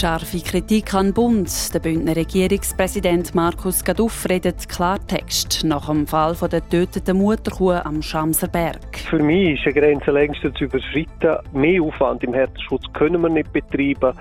Scharfe 0.00 0.38
Kritik 0.38 0.94
an 0.94 1.08
den 1.08 1.12
Bund. 1.12 1.74
Der 1.74 1.78
Bündner 1.78 2.16
Regierungspräsident 2.16 3.34
Markus 3.34 3.84
Gaduff 3.84 4.26
redet 4.30 4.66
Klartext 4.66 5.62
nach 5.62 5.90
dem 5.90 6.06
Fall 6.06 6.34
von 6.34 6.48
der 6.48 6.66
töteten 6.66 7.18
Mutterkuh 7.18 7.72
am 7.72 8.00
Schamserberg. 8.00 8.96
Für 9.10 9.22
mich 9.22 9.60
ist 9.60 9.66
eine 9.66 9.74
Grenze 9.74 10.10
längst 10.10 10.40
zu 10.40 10.64
überschritten. 10.64 11.36
Mehr 11.52 11.82
Aufwand 11.82 12.24
im 12.24 12.32
Härteschutz 12.32 12.84
können 12.94 13.20
wir 13.20 13.28
nicht 13.28 13.52
betreiben. 13.52 14.16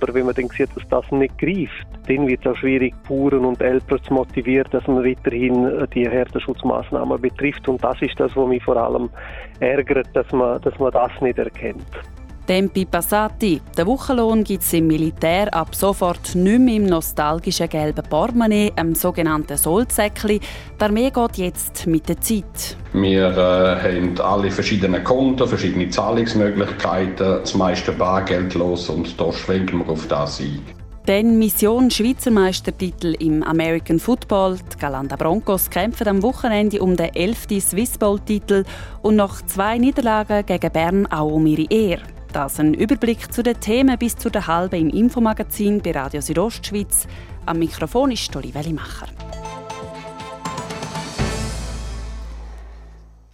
Aber 0.00 0.14
wenn 0.14 0.26
man 0.26 0.36
dann 0.36 0.46
sieht, 0.56 0.70
dass 0.76 0.88
das 0.88 1.10
nicht 1.10 1.36
greift, 1.38 1.84
dann 2.06 2.28
wird 2.28 2.46
es 2.46 2.52
auch 2.52 2.56
schwierig, 2.56 2.94
Bauern 3.08 3.44
und 3.44 3.60
Eltern 3.60 4.00
zu 4.04 4.14
motivieren, 4.14 4.70
dass 4.70 4.86
man 4.86 5.04
weiterhin 5.04 5.84
die 5.92 6.08
Härteschutzmaßnahmen 6.08 7.20
betrifft. 7.20 7.68
Und 7.68 7.82
das 7.82 8.00
ist 8.02 8.20
das, 8.20 8.36
was 8.36 8.48
mich 8.48 8.62
vor 8.62 8.76
allem 8.76 9.10
ärgert, 9.58 10.06
dass 10.12 10.30
man, 10.30 10.60
dass 10.62 10.78
man 10.78 10.92
das 10.92 11.10
nicht 11.20 11.38
erkennt. 11.38 11.82
Tempi 12.46 12.84
passati. 12.84 13.60
Den 13.76 13.86
Wochenlohn 13.86 14.44
gibt 14.44 14.62
es 14.62 14.72
im 14.72 14.86
Militär 14.86 15.52
ab 15.54 15.74
sofort 15.74 16.34
nicht 16.34 16.60
mehr 16.60 16.76
im 16.76 16.86
nostalgischen 16.86 17.68
gelben 17.68 18.04
Portemonnaie, 18.08 18.72
einem 18.76 18.94
sogenannten 18.94 19.56
Soldsäckli. 19.56 20.40
Die 20.78 20.84
Armee 20.84 21.10
geht 21.10 21.36
jetzt 21.38 21.86
mit 21.86 22.08
der 22.08 22.20
Zeit. 22.20 22.76
Wir 22.92 23.28
äh, 23.30 23.96
haben 23.96 24.20
alle 24.20 24.50
verschiedene 24.50 25.02
Konten, 25.02 25.48
verschiedene 25.48 25.88
Zahlungsmöglichkeiten, 25.88 27.40
das 27.40 27.54
meiste 27.54 27.92
bargeldlos 27.92 28.88
und 28.88 29.18
da 29.20 29.32
schwenken 29.32 29.80
wir 29.80 29.88
auf 29.88 30.06
das 30.06 30.40
ein. 30.40 30.60
Dann 31.06 31.38
Mission 31.38 31.90
Schweizer 31.90 32.30
Meistertitel 32.30 33.14
im 33.18 33.42
American 33.42 33.98
Football. 33.98 34.56
Die 34.72 34.78
Galanda 34.78 35.16
Broncos 35.16 35.68
kämpfen 35.68 36.08
am 36.08 36.22
Wochenende 36.22 36.80
um 36.80 36.96
den 36.96 37.14
11. 37.14 37.60
Swiss 37.60 37.98
Bowl-Titel 37.98 38.64
und 39.02 39.16
nach 39.16 39.42
zwei 39.42 39.76
Niederlagen 39.76 40.46
gegen 40.46 40.72
Bern 40.72 41.06
auch 41.08 41.30
um 41.30 41.44
ihre 41.44 41.70
Ehre. 41.70 42.13
Das 42.34 42.58
ein 42.58 42.74
Überblick 42.74 43.32
zu 43.32 43.44
den 43.44 43.60
Themen 43.60 43.96
bis 43.96 44.16
zu 44.16 44.28
der 44.28 44.48
halben 44.48 44.74
im 44.74 44.90
Infomagazin 44.90 45.80
bei 45.80 45.92
Radio 45.92 46.20
Südostschweiz. 46.20 47.06
Am 47.46 47.60
Mikrofon 47.60 48.10
ist 48.10 48.24
Stoli 48.24 48.52
Wellimacher. 48.52 49.06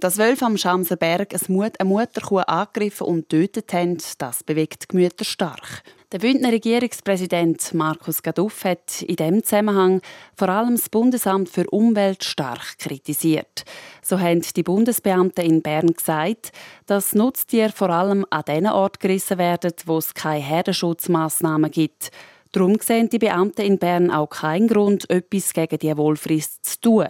Dass 0.00 0.18
Wölfe 0.18 0.44
am 0.44 0.58
Schamsenberg 0.58 1.34
eine 1.34 1.88
Mutterkuh 1.88 2.40
angegriffen 2.40 3.06
und 3.06 3.30
getötet 3.30 3.72
haben, 3.72 3.96
das 4.18 4.44
bewegt 4.44 4.82
die 4.82 4.88
Gemüter 4.88 5.24
stark. 5.24 5.82
Der 6.12 6.18
Bündner 6.18 6.50
Regierungspräsident 6.50 7.72
Markus 7.72 8.20
Gaduff 8.20 8.64
hat 8.64 9.00
in 9.02 9.14
diesem 9.14 9.44
Zusammenhang 9.44 10.00
vor 10.36 10.48
allem 10.48 10.74
das 10.74 10.88
Bundesamt 10.88 11.48
für 11.48 11.70
Umwelt 11.70 12.24
stark 12.24 12.78
kritisiert. 12.80 13.62
So 14.02 14.18
haben 14.18 14.40
die 14.40 14.64
Bundesbeamten 14.64 15.44
in 15.44 15.62
Bern 15.62 15.92
gesagt, 15.92 16.50
dass 16.86 17.14
Nutztiere 17.14 17.70
vor 17.70 17.90
allem 17.90 18.26
an 18.30 18.42
den 18.48 18.66
Ort 18.66 18.98
gerissen 18.98 19.38
werden, 19.38 19.72
wo 19.86 19.98
es 19.98 20.12
keine 20.12 20.42
Herdenschutzmaßnahmen 20.42 21.70
gibt. 21.70 22.10
Darum 22.50 22.80
sehen 22.80 23.08
die 23.08 23.20
Beamten 23.20 23.62
in 23.62 23.78
Bern 23.78 24.10
auch 24.10 24.30
keinen 24.30 24.66
Grund, 24.66 25.08
etwas 25.10 25.52
gegen 25.52 25.78
die 25.78 25.96
Wohlfrist 25.96 26.66
zu 26.66 26.80
tun. 26.80 27.06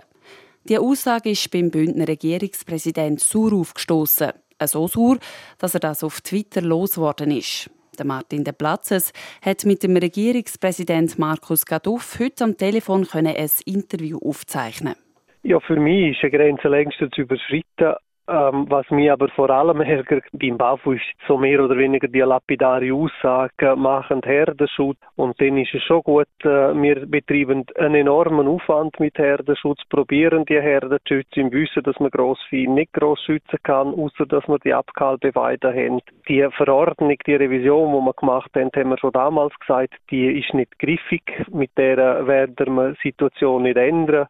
Die 0.65 0.77
Aussage 0.77 1.31
ist 1.31 1.51
beim 1.51 1.71
Bündner 1.71 2.07
Regierungspräsident 2.07 3.21
sauer 3.21 3.55
aufgestoßen. 3.55 4.33
So 4.63 4.87
sauer, 4.89 5.17
dass 5.57 5.73
er 5.73 5.81
das 5.81 6.05
auf 6.05 6.21
Twitter 6.21 6.61
losgeworden 6.61 7.31
ist. 7.31 7.71
Martin 8.05 8.45
de 8.45 8.53
Platzes 8.53 9.13
hat 9.45 9.65
mit 9.65 9.83
dem 9.83 9.97
Regierungspräsident 9.97 11.19
Markus 11.19 11.65
Gaduff 11.67 12.19
heute 12.21 12.45
am 12.45 12.57
Telefon 12.57 13.07
ein 13.13 13.27
Interview 13.65 14.19
aufzeichnen. 14.19 14.95
Ja, 15.43 15.59
für 15.61 15.77
mich 15.77 16.17
ist 16.17 16.23
eine 16.23 16.31
Grenze 16.33 16.69
längst 16.69 16.99
zu 16.99 17.21
überschritten. 17.21 17.95
Ähm, 18.31 18.67
was 18.69 18.89
mich 18.91 19.11
aber 19.11 19.29
vor 19.31 19.51
allem 19.51 19.81
ärgert 19.81 20.23
beim 20.33 20.57
BAFU 20.57 20.93
ist 20.93 21.03
so 21.27 21.37
mehr 21.37 21.65
oder 21.65 21.77
weniger 21.77 22.07
die 22.07 22.21
lapidare 22.21 22.93
Aussage 22.93 23.75
machen 23.75 24.21
Herdenschutz 24.25 24.99
und 25.17 25.41
dann 25.41 25.57
ist 25.59 25.75
es 25.75 25.83
schon 25.83 26.01
gut, 26.03 26.29
äh, 26.45 26.73
wir 26.81 27.07
betreiben 27.07 27.65
einen 27.77 27.97
enormen 27.97 28.47
Aufwand 28.47 29.01
mit 29.01 29.19
Herdenschutz, 29.19 29.81
probieren 29.89 30.45
die 30.45 30.61
Herden 30.61 30.99
zu 31.09 31.15
schützen, 31.15 31.41
im 31.41 31.51
Wissen, 31.51 31.83
dass 31.83 31.99
man 31.99 32.11
Grossvieh 32.11 32.69
nicht 32.69 32.93
gross 32.93 33.21
schützen 33.23 33.59
kann, 33.65 33.95
außer 33.95 34.27
dass 34.27 34.47
wir 34.47 34.61
die 34.61 34.75
Abkalbeweide 34.75 35.75
haben. 35.75 36.01
Die 36.29 36.47
Verordnung, 36.57 37.17
die 37.27 37.35
Revision, 37.35 37.93
die 37.93 38.07
wir 38.07 38.13
gemacht 38.13 38.51
haben, 38.55 38.71
haben 38.77 38.91
wir 38.91 38.99
schon 38.99 39.13
damals 39.13 39.59
gesagt, 39.59 39.97
die 40.13 40.39
ist 40.39 40.55
nicht 40.55 40.79
griffig, 40.79 41.25
mit 41.51 41.71
der 41.77 42.25
werden 42.29 42.75
wir 42.77 42.93
die 42.93 43.09
Situation 43.09 43.65
nicht 43.65 43.77
ändern 43.77 44.29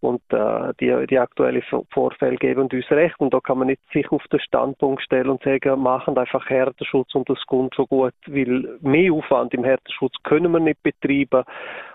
und 0.00 0.22
äh, 0.30 0.72
die, 0.80 1.06
die 1.08 1.18
aktuellen 1.18 1.62
Vorfälle 1.90 2.36
geben 2.36 2.68
uns 2.72 2.90
recht. 2.90 3.18
Und 3.18 3.34
da 3.34 3.40
kann 3.40 3.58
man 3.58 3.68
nicht 3.68 3.82
sich 3.92 4.10
auf 4.10 4.22
den 4.28 4.40
Standpunkt 4.40 5.02
stellen 5.02 5.30
und 5.30 5.42
sagen, 5.42 5.80
machen 5.80 6.16
einfach 6.16 6.48
Härteschutz 6.48 7.14
und 7.14 7.28
das 7.28 7.38
kommt 7.46 7.74
schon 7.74 7.86
gut, 7.86 8.14
weil 8.26 8.78
mehr 8.80 9.12
Aufwand 9.12 9.52
im 9.54 9.64
Härteschutz 9.64 10.14
können 10.24 10.52
wir 10.52 10.60
nicht 10.60 10.82
betreiben. 10.82 11.44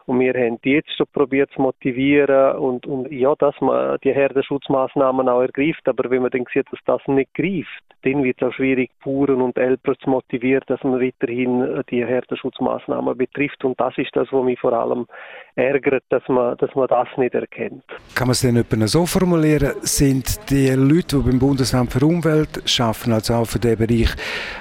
Und 0.06 0.20
wir 0.20 0.34
haben 0.34 0.60
jetzt 0.64 0.96
schon 0.96 1.08
probiert 1.12 1.50
zu 1.52 1.62
motivieren 1.62 2.58
und, 2.58 2.86
und 2.86 3.12
ja, 3.12 3.34
dass 3.40 3.56
man 3.60 3.98
die 4.04 4.14
Herdenschutzmaßnahmen 4.14 5.28
auch 5.28 5.42
ergreift. 5.42 5.88
Aber 5.88 6.10
wenn 6.10 6.22
man 6.22 6.32
dann 6.32 6.46
sieht, 6.54 6.68
dass 6.72 6.80
das 6.86 7.02
nicht 7.08 7.34
greift, 7.34 7.84
dann 8.04 8.24
wird 8.24 8.40
es 8.40 8.48
auch 8.48 8.54
schwierig, 8.54 8.92
Bauern 9.04 9.42
und 9.42 9.58
Eltern 9.58 9.96
zu 10.04 10.10
motivieren, 10.10 10.62
dass 10.68 10.84
man 10.84 11.02
weiterhin 11.02 11.84
die 11.90 12.06
Herdenschutzmaßnahmen 12.06 13.18
betrifft. 13.18 13.66
Und 13.66 13.80
das 13.80 13.98
ist 13.98 14.12
das, 14.14 14.28
was 14.32 14.46
mich 14.46 14.60
vor 14.60 14.74
allem 14.74 15.08
ärgert, 15.56 16.04
dass 16.10 16.22
man, 16.28 16.56
dass 16.58 16.74
man 16.76 16.88
das 16.88 17.08
nicht 17.18 17.34
erkennt. 17.34 17.84
Kann 18.14 18.28
man 18.28 18.32
es 18.34 18.42
denn 18.42 18.58
etwa 18.58 18.88
so 18.88 19.06
formulieren? 19.06 19.74
Sind 19.82 20.52
die 20.52 20.70
Leute, 20.70 21.18
die 21.18 21.30
beim 21.30 21.40
Bundesamt 21.40 21.92
für 21.92 22.06
Umwelt 22.06 22.64
arbeiten, 22.80 23.12
also 23.12 23.34
auch 23.34 23.46
für 23.46 23.60
diesen 23.60 23.78
Bereich 23.78 24.16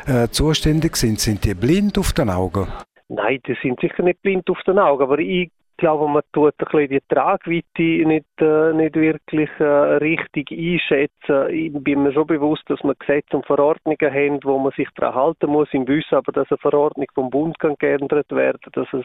äh, 0.06 0.28
zuständig 0.28 0.97
sind, 0.97 1.21
sind 1.21 1.44
die 1.44 1.55
blind 1.55 1.99
auf 1.99 2.12
den 2.12 2.31
Augen? 2.31 2.66
Nein, 3.09 3.41
die 3.47 3.56
sind 3.62 3.81
sicher 3.81 4.03
nicht 4.03 4.22
blind 4.22 4.48
auf 4.48 4.62
den 4.62 4.78
Augen, 4.78 5.03
aber 5.03 5.19
ich 5.19 5.50
glaube, 5.76 6.08
man 6.08 6.22
tut 6.32 6.54
ein 6.58 6.64
bisschen 6.64 6.88
die 6.88 7.14
Tragweite 7.14 7.82
nicht, 8.06 8.26
äh, 8.40 8.72
nicht 8.72 8.94
wirklich 8.94 9.50
äh, 9.58 9.64
richtig 9.64 10.50
einschätzen. 10.50 11.50
Ich 11.50 11.72
bin 11.72 12.02
mir 12.02 12.12
schon 12.12 12.26
bewusst, 12.26 12.62
dass 12.68 12.82
man 12.82 12.94
Gesetze 12.98 13.36
und 13.36 13.46
Verordnungen 13.46 13.98
haben, 14.00 14.44
wo 14.44 14.58
man 14.58 14.72
sich 14.72 14.88
daran 14.94 15.14
halten 15.14 15.50
muss, 15.50 15.68
im 15.72 15.86
Wissen 15.88 16.14
aber, 16.14 16.32
dass 16.32 16.50
eine 16.50 16.58
Verordnung 16.58 17.06
vom 17.14 17.30
Bund 17.30 17.58
kann 17.58 17.76
geändert 17.78 18.30
werden, 18.30 18.60
dass 18.72 18.86
es 18.92 19.04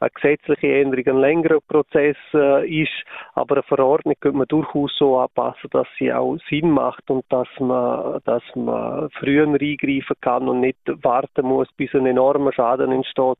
eine 0.00 0.10
gesetzliche 0.10 0.80
Änderung 0.80 1.06
ein 1.06 1.20
längerer 1.20 1.60
Prozess 1.66 2.16
äh, 2.34 2.82
ist, 2.82 3.04
aber 3.34 3.56
eine 3.56 3.62
Verordnung 3.64 4.14
könnte 4.20 4.38
man 4.38 4.48
durchaus 4.48 4.96
so 4.98 5.18
anpassen, 5.18 5.70
dass 5.70 5.86
sie 5.98 6.12
auch 6.12 6.36
Sinn 6.48 6.70
macht 6.70 7.10
und 7.10 7.24
dass 7.30 7.48
man, 7.58 8.20
dass 8.24 8.42
man 8.54 9.10
früher 9.10 9.46
eingreifen 9.46 10.16
kann 10.20 10.48
und 10.48 10.60
nicht 10.60 10.78
warten 11.02 11.46
muss, 11.46 11.68
bis 11.76 11.94
ein 11.94 12.06
enormer 12.06 12.52
Schaden 12.52 12.92
entsteht. 12.92 13.38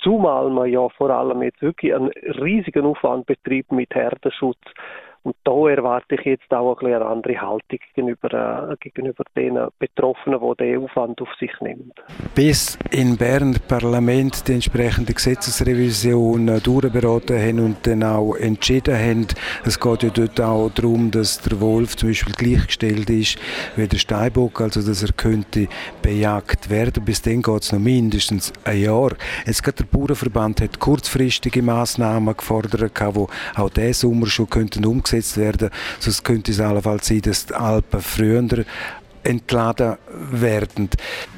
Zumal 0.00 0.50
man 0.50 0.70
ja 0.70 0.88
vor 0.90 1.10
allem 1.10 1.42
jetzt 1.42 1.62
wirklich 1.62 1.94
einen 1.94 2.13
riesigen 2.22 2.84
Aufwand 2.84 3.26
betrieben 3.26 3.76
mit 3.76 3.94
Herdenschutz. 3.94 4.60
Und 5.24 5.36
da 5.44 5.70
erwarte 5.70 6.16
ich 6.16 6.20
jetzt 6.26 6.52
auch 6.52 6.78
ein 6.82 6.86
eine 6.86 7.06
andere 7.06 7.40
Haltung 7.40 7.78
gegenüber, 7.94 8.70
äh, 8.70 8.76
gegenüber 8.78 9.24
den 9.34 9.58
Betroffenen, 9.78 10.38
die 10.38 10.64
diesen 10.64 10.84
Aufwand 10.84 11.22
auf 11.22 11.30
sich 11.40 11.50
nehmen. 11.62 11.92
Bis 12.34 12.78
in 12.90 13.16
Bern 13.16 13.56
Parlament 13.66 14.46
die 14.46 14.52
entsprechende 14.52 15.14
Gesetzesrevision 15.14 16.48
äh, 16.48 16.60
durchberaten 16.60 17.38
haben 17.40 17.60
und 17.60 17.86
dann 17.86 18.02
auch 18.02 18.34
entschieden 18.34 18.94
haben. 18.94 19.26
Es 19.64 19.80
geht 19.80 20.02
ja 20.02 20.10
dort 20.10 20.38
auch 20.42 20.68
darum, 20.68 21.10
dass 21.10 21.40
der 21.40 21.58
Wolf 21.58 21.96
zum 21.96 22.10
Beispiel 22.10 22.34
gleichgestellt 22.34 23.08
ist 23.08 23.38
wie 23.76 23.88
der 23.88 23.96
Steinbock, 23.96 24.60
also 24.60 24.86
dass 24.86 25.02
er 25.02 25.14
könnte 25.14 25.68
bejagt 26.02 26.68
werden. 26.68 27.02
Bis 27.02 27.22
dann 27.22 27.40
geht 27.40 27.62
es 27.62 27.72
noch 27.72 27.80
mindestens 27.80 28.52
ein 28.64 28.78
Jahr. 28.78 29.12
Jetzt 29.46 29.62
gerade 29.62 29.84
der 29.84 29.98
Bauernverband 29.98 30.60
hat 30.60 30.78
kurzfristige 30.78 31.62
Massnahmen 31.62 32.36
gefordert, 32.36 32.92
die 32.94 33.26
auch 33.56 33.70
diesen 33.70 33.94
Sommer 33.94 34.26
schon 34.26 34.50
könnten 34.50 34.84
umgesetzt 34.84 35.13
umgesetzt 35.14 35.38
werden. 35.38 35.70
Sonst 35.98 36.24
könnte 36.24 36.50
es 36.50 36.60
allenfalls 36.60 37.06
sein, 37.06 37.22
dass 37.22 37.46
die 37.46 37.54
Alpen 37.54 38.00
früher 38.00 38.64
entladen 39.22 39.96
werden. 40.32 40.90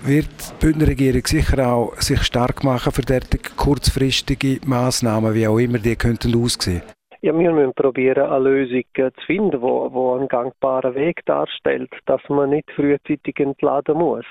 Wird 0.05 0.27
die 0.27 0.67
Bündner 0.67 0.89
Regierung 0.89 1.25
sicher 1.25 1.69
auch 1.69 1.95
sich 2.01 2.23
stark 2.23 2.65
machen 2.65 2.93
für 2.93 3.03
derartige 3.03 3.51
kurzfristige 3.57 4.59
Massnahmen, 4.67 5.35
wie 5.35 5.47
auch 5.47 5.59
immer 5.59 5.79
die 5.79 5.95
könnten 5.95 6.35
aussehen? 6.43 6.83
Ja, 7.23 7.37
wir 7.37 7.53
müssen 7.53 7.75
probieren, 7.75 8.27
eine 8.27 8.45
Lösung 8.45 8.85
äh, 8.95 9.11
zu 9.13 9.27
finden, 9.27 9.61
wo 9.61 10.15
einen 10.15 10.29
gangbaren 10.29 10.95
Weg 10.95 11.25
darstellt, 11.27 11.91
dass 12.07 12.21
man 12.29 12.51
nicht 12.51 12.71
frühzeitig 12.73 13.39
entladen 13.39 13.97
muss. 13.97 14.27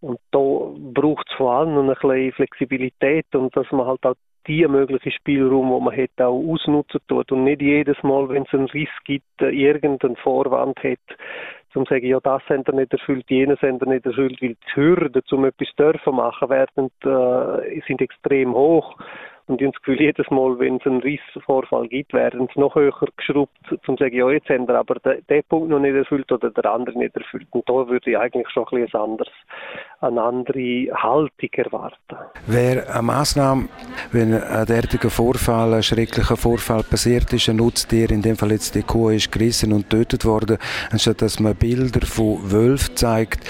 Und 0.00 0.18
da 0.30 0.38
braucht 0.38 1.28
es 1.30 1.36
vor 1.36 1.52
allem 1.52 1.78
eine 1.78 1.94
kleine 1.94 2.32
Flexibilität 2.32 3.26
und 3.34 3.54
dass 3.54 3.70
man 3.70 3.86
halt 3.86 4.04
auch 4.04 4.14
die 4.50 4.66
möglichen 4.66 5.12
Spielraum, 5.12 5.70
wo 5.70 5.78
man 5.78 5.96
hat, 5.96 6.10
auch 6.18 6.34
ausnutzen 6.34 7.00
tut 7.06 7.30
und 7.30 7.44
nicht 7.44 7.62
jedes 7.62 8.02
Mal, 8.02 8.28
wenn 8.28 8.42
es 8.42 8.52
einen 8.52 8.66
Riss 8.66 8.88
gibt, 9.04 9.40
äh, 9.40 9.50
irgendeinen 9.50 10.16
Vorwand 10.16 10.76
hat, 10.82 10.98
zum 11.72 11.86
zu 11.86 11.94
sagen, 11.94 12.06
ja, 12.06 12.18
das 12.18 12.42
haben 12.48 12.66
wir 12.66 12.74
nicht 12.74 12.92
erfüllt, 12.92 13.26
jenes 13.28 13.62
haben 13.62 13.80
wir 13.80 13.86
nicht 13.86 14.04
erfüllt, 14.04 14.42
weil 14.42 14.56
die 14.56 14.74
Hürden, 14.74 15.22
um 15.30 15.44
etwas 15.44 15.68
dürfen 15.78 16.16
machen, 16.16 16.48
werden, 16.50 16.90
äh, 17.04 17.80
sind 17.86 18.00
extrem 18.00 18.52
hoch. 18.52 18.96
Und 19.50 19.60
ich 19.60 19.66
habe 19.66 19.72
das 19.72 19.82
Gefühl, 19.82 20.00
jedes 20.00 20.30
Mal, 20.30 20.58
wenn 20.60 20.76
es 20.76 20.86
einen 20.86 21.00
Rissvorfall 21.00 21.88
gibt, 21.88 22.12
werden 22.12 22.48
sie 22.54 22.60
noch 22.60 22.76
höher 22.76 22.94
geschraubt, 23.16 23.50
um 23.68 23.96
zu 23.96 23.96
sagen, 23.96 24.14
ja, 24.14 24.30
jetzt 24.30 24.48
haben 24.48 24.68
wir 24.68 24.76
aber 24.76 24.94
den, 25.00 25.42
Punkt 25.48 25.70
noch 25.70 25.80
nicht 25.80 25.96
erfüllt 25.96 26.30
oder 26.30 26.50
der 26.50 26.66
andere 26.66 26.96
nicht 26.96 27.16
erfüllt. 27.16 27.48
Und 27.50 27.68
da 27.68 27.72
würde 27.88 28.10
ich 28.10 28.16
eigentlich 28.16 28.48
schon 28.50 28.64
ein 28.70 28.84
bisschen 28.84 29.00
anderes, 29.00 29.32
eine 30.00 30.22
andere 30.22 30.86
Haltung 30.94 31.50
erwarten. 31.52 32.16
Wäre 32.46 32.88
eine 32.92 33.02
Massnahme, 33.02 33.68
wenn 34.12 34.34
ein 34.34 34.66
derartiger 34.66 35.10
Vorfall, 35.10 35.74
ein 35.74 35.82
schrecklicher 35.82 36.36
Vorfall 36.36 36.84
passiert 36.84 37.32
ist, 37.32 37.48
ein 37.48 37.56
Nutztier, 37.56 38.08
in 38.12 38.22
dem 38.22 38.36
Fall 38.36 38.52
jetzt 38.52 38.76
die 38.76 38.82
Kuh 38.82 39.08
ist 39.08 39.32
gerissen 39.32 39.72
und 39.72 39.90
tötet 39.90 40.24
worden, 40.24 40.58
anstatt 40.92 41.22
dass 41.22 41.40
man 41.40 41.56
Bilder 41.56 42.06
von 42.06 42.38
Wölfen 42.52 42.94
zeigt, 42.94 43.40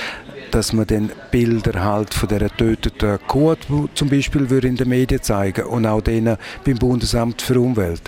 dass 0.51 0.73
man 0.73 0.87
dann 0.87 1.11
Bilder 1.31 1.83
halt 1.83 2.13
von 2.15 2.29
der 2.29 2.49
getöteten 2.49 3.19
Kuh 3.27 3.55
zum 3.95 4.11
Beispiel 4.11 4.47
in 4.65 4.77
den 4.77 4.89
Medien 4.89 5.23
zeigen 5.23 5.67
und 5.67 5.87
auch 5.87 6.01
denen 6.01 6.37
beim 6.65 6.79
Bundesamt 6.79 7.43
für 7.43 7.59
Umwelt. 7.61 8.03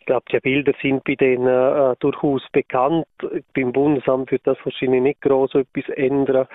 Ich 0.00 0.06
glaube, 0.06 0.24
die 0.30 0.38
Bilder 0.40 0.72
sind 0.82 1.02
bei 1.04 1.14
denen 1.14 1.46
äh, 1.46 1.94
durchaus 2.00 2.42
bekannt. 2.52 3.06
Beim 3.54 3.72
Bundesamt 3.72 4.30
wird 4.30 4.46
das 4.46 4.58
wahrscheinlich 4.62 5.00
nicht 5.00 5.22
groß 5.22 5.54
etwas 5.54 5.88
ändern. 5.96 6.46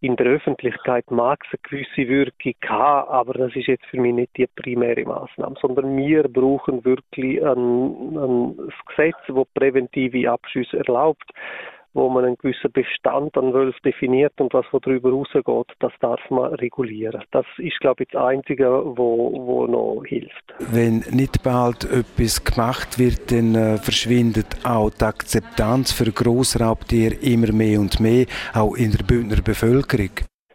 In 0.00 0.16
der 0.16 0.26
Öffentlichkeit 0.26 1.10
mag 1.10 1.44
es 1.44 1.58
eine 1.58 1.84
gewisse 1.84 2.08
Wirkung 2.08 2.54
haben, 2.68 3.08
aber 3.08 3.34
das 3.34 3.56
ist 3.56 3.68
jetzt 3.68 3.86
für 3.86 4.00
mich 4.00 4.14
nicht 4.14 4.36
die 4.36 4.46
primäre 4.46 5.04
Maßnahme, 5.04 5.56
sondern 5.60 5.96
wir 5.96 6.24
brauchen 6.24 6.84
wirklich 6.84 7.40
ein, 7.44 8.16
ein 8.16 8.56
Gesetz, 8.86 9.16
das 9.28 9.46
präventive 9.54 10.30
Abschüsse 10.30 10.78
erlaubt 10.78 11.30
wo 11.94 12.08
man 12.08 12.24
einen 12.24 12.36
gewissen 12.36 12.72
Bestand 12.72 13.36
an 13.36 13.52
Wölfen 13.52 13.80
definiert 13.84 14.32
und 14.40 14.52
was 14.54 14.66
darüber 14.72 15.10
rausgeht, 15.10 15.76
das 15.80 15.92
darf 16.00 16.20
man 16.30 16.54
regulieren. 16.54 17.22
Das 17.30 17.46
ist, 17.58 17.78
glaube 17.80 18.04
ich, 18.04 18.10
das 18.10 18.22
Einzige, 18.22 18.66
wo, 18.66 19.32
wo 19.46 19.66
noch 19.66 20.02
hilft. 20.06 20.54
Wenn 20.58 21.04
nicht 21.10 21.42
bald 21.42 21.84
etwas 21.84 22.42
gemacht 22.44 22.98
wird, 22.98 23.30
dann 23.30 23.54
äh, 23.54 23.76
verschwindet 23.78 24.64
auch 24.64 24.90
die 24.90 25.04
Akzeptanz 25.04 25.92
für 25.92 26.10
Grossraubtiere 26.10 27.14
immer 27.14 27.52
mehr 27.52 27.80
und 27.80 28.00
mehr, 28.00 28.26
auch 28.54 28.74
in 28.74 28.92
der 28.92 29.04
Bündner 29.04 29.42
Bevölkerung. 29.42 30.10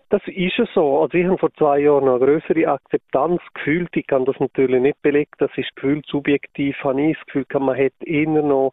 Das 0.10 0.22
ist 0.28 0.58
es 0.58 0.70
so. 0.74 1.02
Also 1.02 1.18
ich 1.18 1.26
habe 1.26 1.38
vor 1.38 1.52
zwei 1.56 1.80
Jahren 1.80 2.08
eine 2.08 2.20
größere 2.20 2.70
Akzeptanz 2.70 3.42
gefühlt. 3.54 3.90
Ich 3.94 4.08
kann 4.08 4.24
das 4.24 4.40
natürlich 4.40 4.82
nicht 4.82 5.02
belegen. 5.02 5.32
Das 5.38 5.52
ist 5.58 5.76
gefühlt 5.76 6.06
subjektiv. 6.06 6.78
Habe 6.82 7.02
ich 7.02 7.18
das 7.18 7.26
Gefühl, 7.26 7.46
man 7.60 7.76
hätte 7.76 8.06
immer 8.06 8.42
noch 8.42 8.72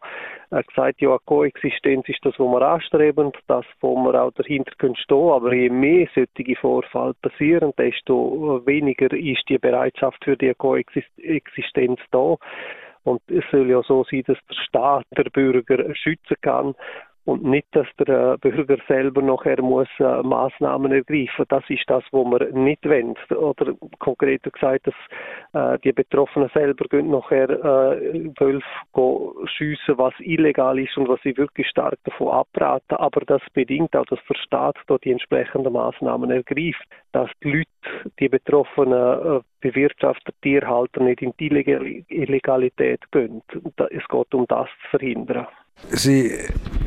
äh, 0.51 0.63
gesagt, 0.63 1.01
ja, 1.01 1.17
Koexistenz 1.25 2.07
ist 2.07 2.23
das, 2.23 2.39
was 2.39 2.47
wir 2.47 2.61
anstreben, 2.61 3.33
das, 3.47 3.65
wo 3.81 3.97
wir 3.97 4.23
auch 4.23 4.31
dahinter 4.31 4.71
können 4.77 4.95
stehen. 4.95 5.29
Aber 5.29 5.53
je 5.53 5.69
mehr 5.69 6.07
solche 6.15 6.55
Vorfälle 6.55 7.15
passieren, 7.21 7.73
desto 7.77 8.65
weniger 8.65 9.11
ist 9.11 9.43
die 9.49 9.57
Bereitschaft 9.57 10.23
für 10.23 10.37
die 10.37 10.53
Koexistenz 10.53 11.99
da. 12.11 12.37
Und 13.03 13.21
es 13.27 13.43
soll 13.51 13.69
ja 13.69 13.83
so 13.83 14.05
sein, 14.09 14.23
dass 14.25 14.37
der 14.49 14.55
Staat 14.55 15.05
der 15.17 15.25
Bürger 15.25 15.93
schützen 15.95 16.37
kann 16.41 16.75
und 17.25 17.43
nicht, 17.43 17.67
dass 17.71 17.87
der 17.99 18.33
äh, 18.33 18.37
Bürger 18.37 18.77
selber 18.87 19.21
nachher 19.21 19.61
muss 19.61 19.87
äh, 19.99 20.21
Maßnahmen 20.21 20.91
ergreifen. 20.91 21.45
Das 21.49 21.63
ist 21.69 21.83
das, 21.87 22.03
was 22.11 22.25
wir 22.25 22.53
nicht 22.53 22.85
wollen. 22.85 23.15
Oder 23.35 23.73
konkreter 23.99 24.51
gesagt, 24.51 24.87
dass 24.87 24.93
äh, 25.53 25.79
die 25.83 25.91
Betroffenen 25.91 26.49
selber 26.53 26.85
gehen 26.85 27.09
nachher 27.09 27.49
äh, 27.49 28.29
Wölfe 28.39 29.47
schiessen, 29.57 29.97
was 29.97 30.13
illegal 30.19 30.77
ist 30.77 30.95
und 30.97 31.07
was 31.07 31.19
sie 31.23 31.35
wirklich 31.35 31.67
stark 31.67 31.97
davon 32.03 32.29
abraten. 32.29 32.95
Aber 32.97 33.21
das 33.25 33.41
bedingt 33.53 33.95
auch, 33.95 34.05
dass 34.05 34.19
der 34.29 34.35
Staat 34.35 34.77
da 34.87 34.97
die 34.99 35.11
entsprechenden 35.11 35.73
Maßnahmen 35.73 36.29
ergreift, 36.29 36.85
dass 37.11 37.29
die 37.43 37.49
Leute, 37.49 38.11
die 38.19 38.29
betroffenen 38.29 39.37
äh, 39.37 39.41
Bewirtschafter, 39.61 40.31
Tierhalter 40.43 41.01
nicht 41.01 41.23
in 41.23 41.33
die 41.39 41.47
Illegalität 42.09 43.01
gehen. 43.11 43.41
Es 43.89 44.07
geht 44.07 44.33
um 44.35 44.45
das 44.47 44.67
zu 44.83 44.97
verhindern. 44.97 45.47
Sie 45.89 46.31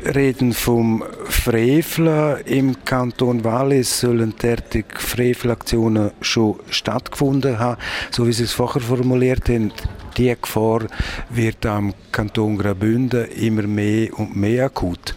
reden 0.03 0.53
vom 0.53 1.03
Freveln. 1.25 2.41
Im 2.45 2.83
Kanton 2.83 3.43
Wallis 3.43 4.01
sollen 4.01 4.33
derartige 4.41 4.99
Frevelaktionen 4.99 6.11
schon 6.21 6.59
stattgefunden 6.69 7.59
haben. 7.59 7.79
So 8.11 8.27
wie 8.27 8.33
Sie 8.33 8.43
es 8.43 8.53
vorher 8.53 8.81
formuliert 8.81 9.47
haben, 9.49 9.71
die 10.17 10.35
Gefahr 10.39 10.87
wird 11.29 11.65
am 11.65 11.93
Kanton 12.11 12.57
Graubünden 12.57 13.25
immer 13.31 13.63
mehr 13.63 14.17
und 14.17 14.35
mehr 14.35 14.65
akut 14.65 15.15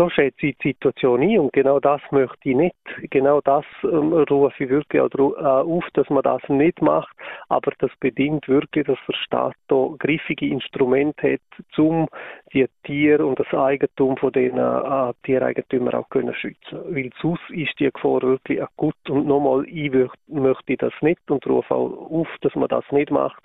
so 0.00 0.08
schätze 0.08 0.46
ich 0.46 0.56
die 0.58 0.68
Situation 0.68 1.20
ein 1.20 1.38
und 1.38 1.52
genau 1.52 1.78
das 1.78 2.00
möchte 2.10 2.48
ich 2.48 2.56
nicht. 2.56 2.74
Genau 3.10 3.42
das 3.42 3.66
ähm, 3.84 4.14
rufe 4.14 4.64
ich 4.64 4.70
wirklich 4.70 5.02
auch 5.02 5.10
äh, 5.12 5.44
auf, 5.44 5.84
dass 5.92 6.08
man 6.08 6.22
das 6.22 6.40
nicht 6.48 6.80
macht, 6.80 7.14
aber 7.50 7.72
das 7.80 7.90
bedingt 8.00 8.48
wirklich, 8.48 8.86
dass 8.86 8.96
der 9.06 9.12
Staat 9.12 9.54
da 9.68 9.90
griffige 9.98 10.46
Instrumente 10.46 11.34
hat, 11.34 11.78
um 11.78 12.08
die 12.52 12.66
Tiere 12.84 13.24
und 13.24 13.38
das 13.38 13.52
Eigentum 13.52 14.16
von 14.16 14.32
den 14.32 14.58
äh, 14.58 15.12
Tiereigentümern 15.24 15.94
auch 15.94 16.08
können 16.10 16.34
schützen. 16.34 16.80
Weil 16.88 17.10
sonst 17.20 17.48
ist 17.50 17.78
die 17.78 17.90
Gefahr 17.90 18.22
wirklich 18.22 18.62
akut 18.62 18.94
und 19.08 19.26
nochmal, 19.26 19.64
ich 19.68 19.92
möchte 20.26 20.76
das 20.76 20.92
nicht 21.00 21.30
und 21.30 21.46
rufe 21.46 21.74
auch 21.74 22.10
auf, 22.10 22.28
dass 22.40 22.54
man 22.54 22.68
das 22.68 22.84
nicht 22.90 23.10
macht, 23.10 23.42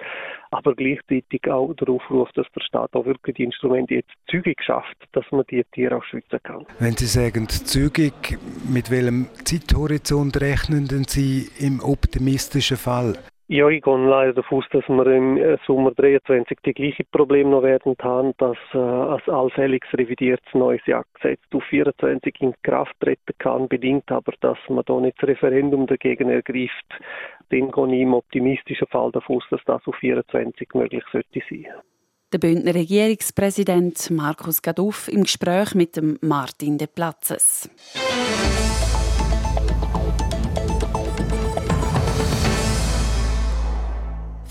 aber 0.51 0.75
gleichzeitig 0.75 1.47
auch 1.49 1.73
darauf 1.73 2.09
ruft, 2.09 2.37
dass 2.37 2.47
der 2.55 2.61
Staat 2.61 2.95
auch 2.95 3.05
wirklich 3.05 3.35
die 3.35 3.43
Instrumente 3.43 3.95
jetzt 3.95 4.13
zügig 4.29 4.61
schafft, 4.63 4.97
dass 5.13 5.25
man 5.31 5.43
die 5.49 5.63
Tiere 5.73 5.97
auch 5.97 6.03
schützen 6.03 6.39
kann. 6.43 6.65
Wenn 6.79 6.93
Sie 6.93 7.05
sagen 7.05 7.47
zügig, 7.49 8.37
mit 8.67 8.89
welchem 8.89 9.27
Zeithorizont 9.43 10.39
rechnen 10.41 10.87
Sie 11.07 11.47
im 11.59 11.79
optimistischen 11.79 12.77
Fall? 12.77 13.15
Ja, 13.47 13.69
ich 13.69 13.83
gehe 13.83 13.95
leider 13.95 14.33
davon 14.33 14.57
aus, 14.57 14.65
dass 14.71 14.89
wir 14.89 15.05
im 15.05 15.37
äh, 15.37 15.57
Sommer 15.67 15.91
23 15.91 16.57
die 16.65 16.73
gleichen 16.73 17.05
Probleme 17.11 17.51
noch 17.51 17.61
werden 17.61 17.95
haben, 18.01 18.33
dass 18.39 18.57
äh, 18.73 18.77
ein 18.77 19.21
allfälliges 19.31 19.87
revidiertes 19.93 20.51
neues 20.55 20.81
Jagdgesetz 20.87 21.39
auf 21.53 21.63
24 21.65 22.41
in 22.41 22.55
Kraft 22.63 22.95
treten 22.99 23.33
kann, 23.37 23.67
bedingt 23.67 24.11
aber, 24.11 24.33
dass 24.41 24.57
man 24.67 24.83
da 24.87 24.99
nicht 24.99 25.21
das 25.21 25.29
Referendum 25.29 25.85
dagegen 25.85 26.29
ergreift. 26.29 26.87
Dann 27.51 27.71
gehe 27.71 27.95
ich 27.95 28.01
im 28.01 28.15
optimistischen 28.15 28.87
Fall 28.87 29.11
davon 29.11 29.37
aus, 29.37 29.43
dass 29.51 29.61
das 29.65 29.85
auf 29.85 29.95
24 29.97 30.67
möglich 30.73 31.03
sollte 31.11 31.41
sein. 31.47 31.67
Der 32.33 32.39
Bündner 32.39 32.73
Regierungspräsident 32.73 34.09
Markus 34.09 34.63
Gaduff 34.63 35.07
im 35.07 35.21
Gespräch 35.21 35.75
mit 35.75 35.95
dem 35.97 36.17
Martin 36.21 36.79
de 36.79 36.87
Platzes. 36.87 37.69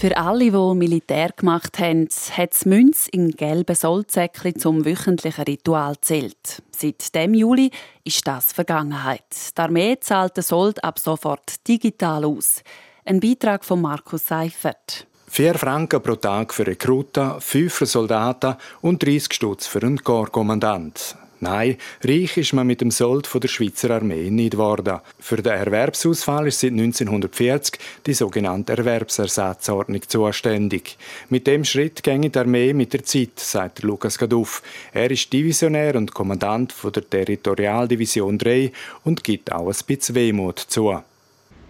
Für 0.05 0.19
alle, 0.19 0.51
die 0.51 0.75
Militär 0.75 1.31
gemacht 1.35 1.79
haben, 1.79 2.07
hat 2.37 2.53
das 2.53 2.67
Münz 2.67 3.09
in 3.11 3.31
gelben 3.31 3.75
Soldsäckchen 3.75 4.59
zum 4.59 4.85
wöchentlichen 4.85 5.45
Ritual 5.45 5.95
zählt. 5.99 6.63
Seit 6.73 7.15
dem 7.15 7.33
Juli 7.33 7.71
ist 8.05 8.27
das 8.27 8.53
Vergangenheit. 8.53 9.25
Die 9.57 9.61
Armee 9.63 9.97
zahlt 9.99 10.37
den 10.37 10.45
Sold 10.45 10.85
ab 10.85 10.99
sofort 10.99 11.67
digital 11.67 12.27
aus. 12.27 12.63
Ein 13.07 13.19
Beitrag 13.19 13.65
von 13.65 13.81
Markus 13.81 14.27
Seifert. 14.27 15.07
4 15.29 15.55
Franken 15.55 16.03
pro 16.03 16.17
Tag 16.17 16.53
für 16.53 16.67
Rekruten, 16.67 17.41
5 17.41 17.73
für 17.73 17.87
Soldaten 17.87 18.57
und 18.83 19.03
30 19.03 19.33
Stutz 19.33 19.67
für 19.67 19.81
einen 19.81 20.05
Korpskommandant. 20.05 21.17
Nein, 21.41 21.77
reich 22.03 22.37
ist 22.37 22.53
man 22.53 22.67
mit 22.67 22.81
dem 22.81 22.91
Sold 22.91 23.27
von 23.27 23.41
der 23.41 23.49
Schweizer 23.49 23.91
Armee 23.91 24.31
nicht 24.31 24.53
geworden. 24.53 25.01
Für 25.19 25.37
den 25.37 25.53
Erwerbsausfall 25.53 26.49
ist 26.49 26.61
seit 26.61 26.71
1940 26.73 27.79
die 28.07 28.15
sogenannte 28.15 28.77
Erwerbsersatzordnung 28.77 30.03
zuständig. 30.07 30.97
Mit 31.29 31.47
dem 31.47 31.65
Schritt 31.65 32.03
ginge 32.03 32.31
die 32.31 32.39
Armee 32.39 32.73
mit 32.73 32.93
der 32.93 33.05
Zeit, 33.05 33.39
sagt 33.39 33.83
Lukas 33.83 34.19
Gaduff. 34.19 34.63
Er 34.93 35.11
ist 35.11 35.33
Divisionär 35.33 35.97
und 35.97 36.15
Kommandant 36.15 36.73
von 36.73 36.93
der 36.93 37.09
Territorialdivision 37.09 38.39
3 38.39 38.73
und 39.05 39.25
gibt 39.25 39.53
auch 39.53 39.69
ein 39.69 39.77
bisschen 39.87 40.15
Wehmut 40.15 40.59
zu. 40.59 40.95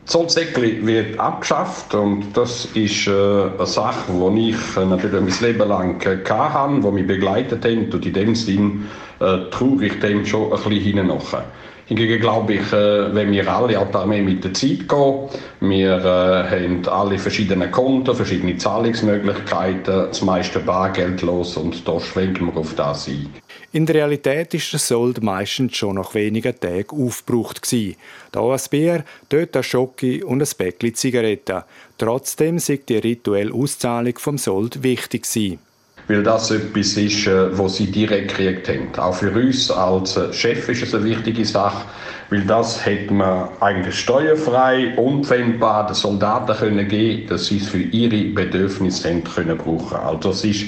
Zollsäckli 0.06 0.84
wird 0.86 1.18
abgeschafft 1.18 1.94
und 1.94 2.26
das 2.34 2.66
ist 2.74 3.06
äh, 3.06 3.10
eine 3.10 3.66
Sache, 3.66 4.12
die 4.12 4.50
ich 4.50 4.76
äh, 4.76 4.84
natürlich 4.84 5.20
mein 5.20 5.52
Leben 5.52 5.68
lang 5.68 6.02
äh, 6.02 6.18
hatte, 6.28 6.80
die 6.82 6.90
mich 6.90 7.06
begleitet 7.06 7.64
hat 7.64 7.94
und 7.94 8.04
in 8.04 8.12
dem 8.12 8.34
Sinn 8.34 8.86
äh, 9.24 9.50
trauere 9.50 9.82
ich 9.82 9.98
dem 10.00 10.24
schon 10.26 10.52
ein 10.52 10.68
bisschen 10.68 11.06
nachher. 11.06 11.44
Hingegen 11.86 12.18
glaube 12.18 12.54
ich, 12.54 12.72
äh, 12.72 13.14
wenn 13.14 13.30
wir 13.30 13.46
alle 13.52 13.78
auch 13.78 13.90
da 13.90 14.06
mit 14.06 14.42
der 14.42 14.54
Zeit 14.54 14.88
gehen, 14.88 15.28
wir 15.60 15.98
äh, 15.98 16.02
haben 16.02 16.88
alle 16.88 17.18
verschiedene 17.18 17.70
Konten, 17.70 18.14
verschiedene 18.14 18.56
Zahlungsmöglichkeiten, 18.56 20.06
das 20.08 20.22
meiste 20.22 20.60
bargeldlos 20.60 21.58
und 21.58 21.86
da 21.86 22.00
schwenken 22.00 22.46
wir 22.46 22.56
auf 22.56 22.74
das 22.74 23.06
ein. 23.08 23.28
In 23.72 23.84
der 23.84 23.96
Realität 23.96 24.54
ist 24.54 24.72
der 24.72 24.80
Sold 24.80 25.22
meistens 25.22 25.76
schon 25.76 25.96
nach 25.96 26.14
wenigen 26.14 26.58
Tagen 26.58 27.06
aufgebraucht 27.06 27.60
gewesen. 27.60 27.96
Da 28.32 28.40
ein 28.40 28.60
Bier, 28.70 29.04
dort 29.28 29.54
ein 29.56 29.62
Schoki 29.62 30.22
und 30.22 30.40
ein 30.40 30.48
Päckchen 30.56 30.94
Zigaretten. 30.94 31.64
Trotzdem 31.98 32.58
sei 32.60 32.80
die 32.88 32.96
rituelle 32.96 33.52
Auszahlung 33.52 34.16
vom 34.18 34.38
Sold 34.38 34.82
wichtig 34.82 35.24
gewesen. 35.24 35.58
Weil 36.08 36.22
das 36.22 36.50
etwas 36.50 36.96
ist, 36.96 37.26
äh, 37.26 37.56
was 37.58 37.76
sie 37.76 37.86
direkt 37.86 38.36
gekriegt 38.36 38.68
haben. 38.68 38.88
Auch 38.96 39.14
für 39.14 39.30
uns 39.30 39.70
als 39.70 40.16
äh, 40.16 40.32
Chef 40.32 40.68
ist 40.68 40.82
es 40.82 40.94
eine 40.94 41.04
wichtige 41.04 41.44
Sache, 41.44 41.84
weil 42.30 42.42
das 42.42 42.84
hätte 42.84 43.12
man 43.12 43.48
eigentlich 43.60 43.98
steuerfrei, 43.98 44.94
unpfändbar 44.96 45.86
den 45.86 45.94
Soldaten 45.94 46.56
können 46.56 46.88
geben, 46.88 47.28
dass 47.28 47.46
sie 47.46 47.58
es 47.58 47.68
für 47.68 47.80
ihre 47.80 48.32
Bedürfnisse 48.32 49.08
haben 49.08 49.24
können 49.24 49.56
brauchen. 49.56 49.96
Also 49.96 50.30
das 50.30 50.44
ist 50.44 50.66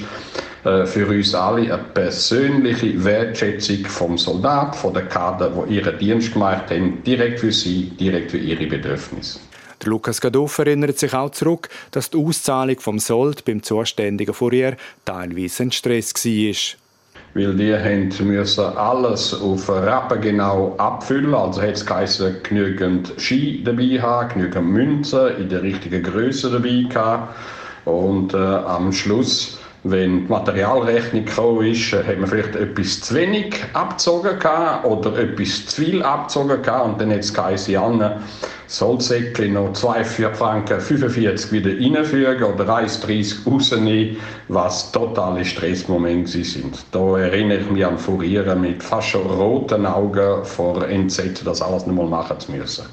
äh, 0.63 0.85
für 0.85 1.07
uns 1.07 1.35
alle 1.35 1.73
eine 1.73 1.83
persönliche 1.93 3.03
Wertschätzung 3.03 3.85
vom 3.85 4.17
Soldat, 4.17 4.75
von 4.75 4.93
der 4.93 5.05
Kader, 5.05 5.55
wo 5.55 5.65
ihren 5.65 5.97
Dienst 5.99 6.33
gemacht 6.33 6.69
haben, 6.71 7.03
direkt 7.03 7.39
für 7.39 7.51
sie, 7.51 7.91
direkt 7.99 8.31
für 8.31 8.37
ihre 8.37 8.65
Bedürfnisse. 8.65 9.39
Der 9.81 9.89
Lukas 9.89 10.21
Gaduff 10.21 10.57
erinnert 10.57 10.97
sich 10.97 11.13
auch 11.13 11.31
zurück, 11.31 11.69
dass 11.91 12.09
die 12.09 12.17
Auszahlung 12.17 12.79
vom 12.79 12.99
Sold 12.99 13.45
beim 13.45 13.61
zuständigen 13.61 14.33
Fourier 14.33 14.75
teilweise 15.05 15.63
ein 15.63 15.71
Stress 15.71 16.13
war. 16.13 16.77
Weil 17.33 17.55
die 17.55 18.23
müssen 18.23 18.65
alles 18.77 19.33
auf 19.33 19.69
Rappen 19.69 20.21
genau 20.21 20.73
abfüllen. 20.77 21.35
Also 21.35 21.61
hat 21.61 21.75
es 21.75 22.23
genügend 22.43 23.13
Ski 23.17 23.63
dabei 23.63 24.01
haben, 24.01 24.29
genügend 24.29 24.67
Münzen 24.67 25.37
in 25.37 25.49
der 25.49 25.61
richtigen 25.61 26.01
Größe 26.01 26.49
dabei 26.49 26.87
haben. 26.95 27.27
Und 27.85 28.33
äh, 28.33 28.37
am 28.37 28.91
Schluss 28.91 29.59
wenn 29.91 30.25
die 30.25 30.31
Materialrechnung 30.31 31.25
gekommen 31.25 31.67
ist, 31.67 31.93
äh, 31.93 32.03
hat 32.03 32.19
man 32.19 32.29
vielleicht 32.29 32.55
etwas 32.55 33.01
zu 33.01 33.15
wenig 33.15 33.55
abgezogen 33.73 34.37
oder 34.83 35.17
etwas 35.17 35.65
zu 35.67 35.81
viel 35.81 36.03
abgezogen 36.03 36.59
und 36.85 37.01
dann 37.01 37.11
hat 37.11 37.19
es 37.19 37.33
geheißen, 37.33 37.73
Janne, 37.73 38.21
Sollsäckchen 38.67 39.53
noch 39.53 39.71
2 39.73 40.03
Franken 40.03 40.81
45 40.81 41.51
wieder 41.53 41.71
reinfügen 41.71 42.43
oder 42.43 42.65
1,30 42.65 43.49
rausnehmen, 43.49 44.17
was 44.49 44.91
totale 44.91 45.45
Stressmomente 45.45 46.43
sind. 46.43 46.85
Da 46.91 47.17
erinnere 47.17 47.59
ich 47.59 47.69
mich 47.71 47.85
an 47.85 47.97
Furieren 47.97 48.59
mit 48.61 48.83
fast 48.83 49.15
roten 49.15 49.85
Augen 49.85 50.43
vor 50.43 50.85
Entsetzen, 50.87 51.45
das 51.45 51.61
alles 51.61 51.85
nicht 51.85 51.95
mal 51.95 52.07
machen 52.07 52.39
zu 52.39 52.51
müssen. 52.51 52.85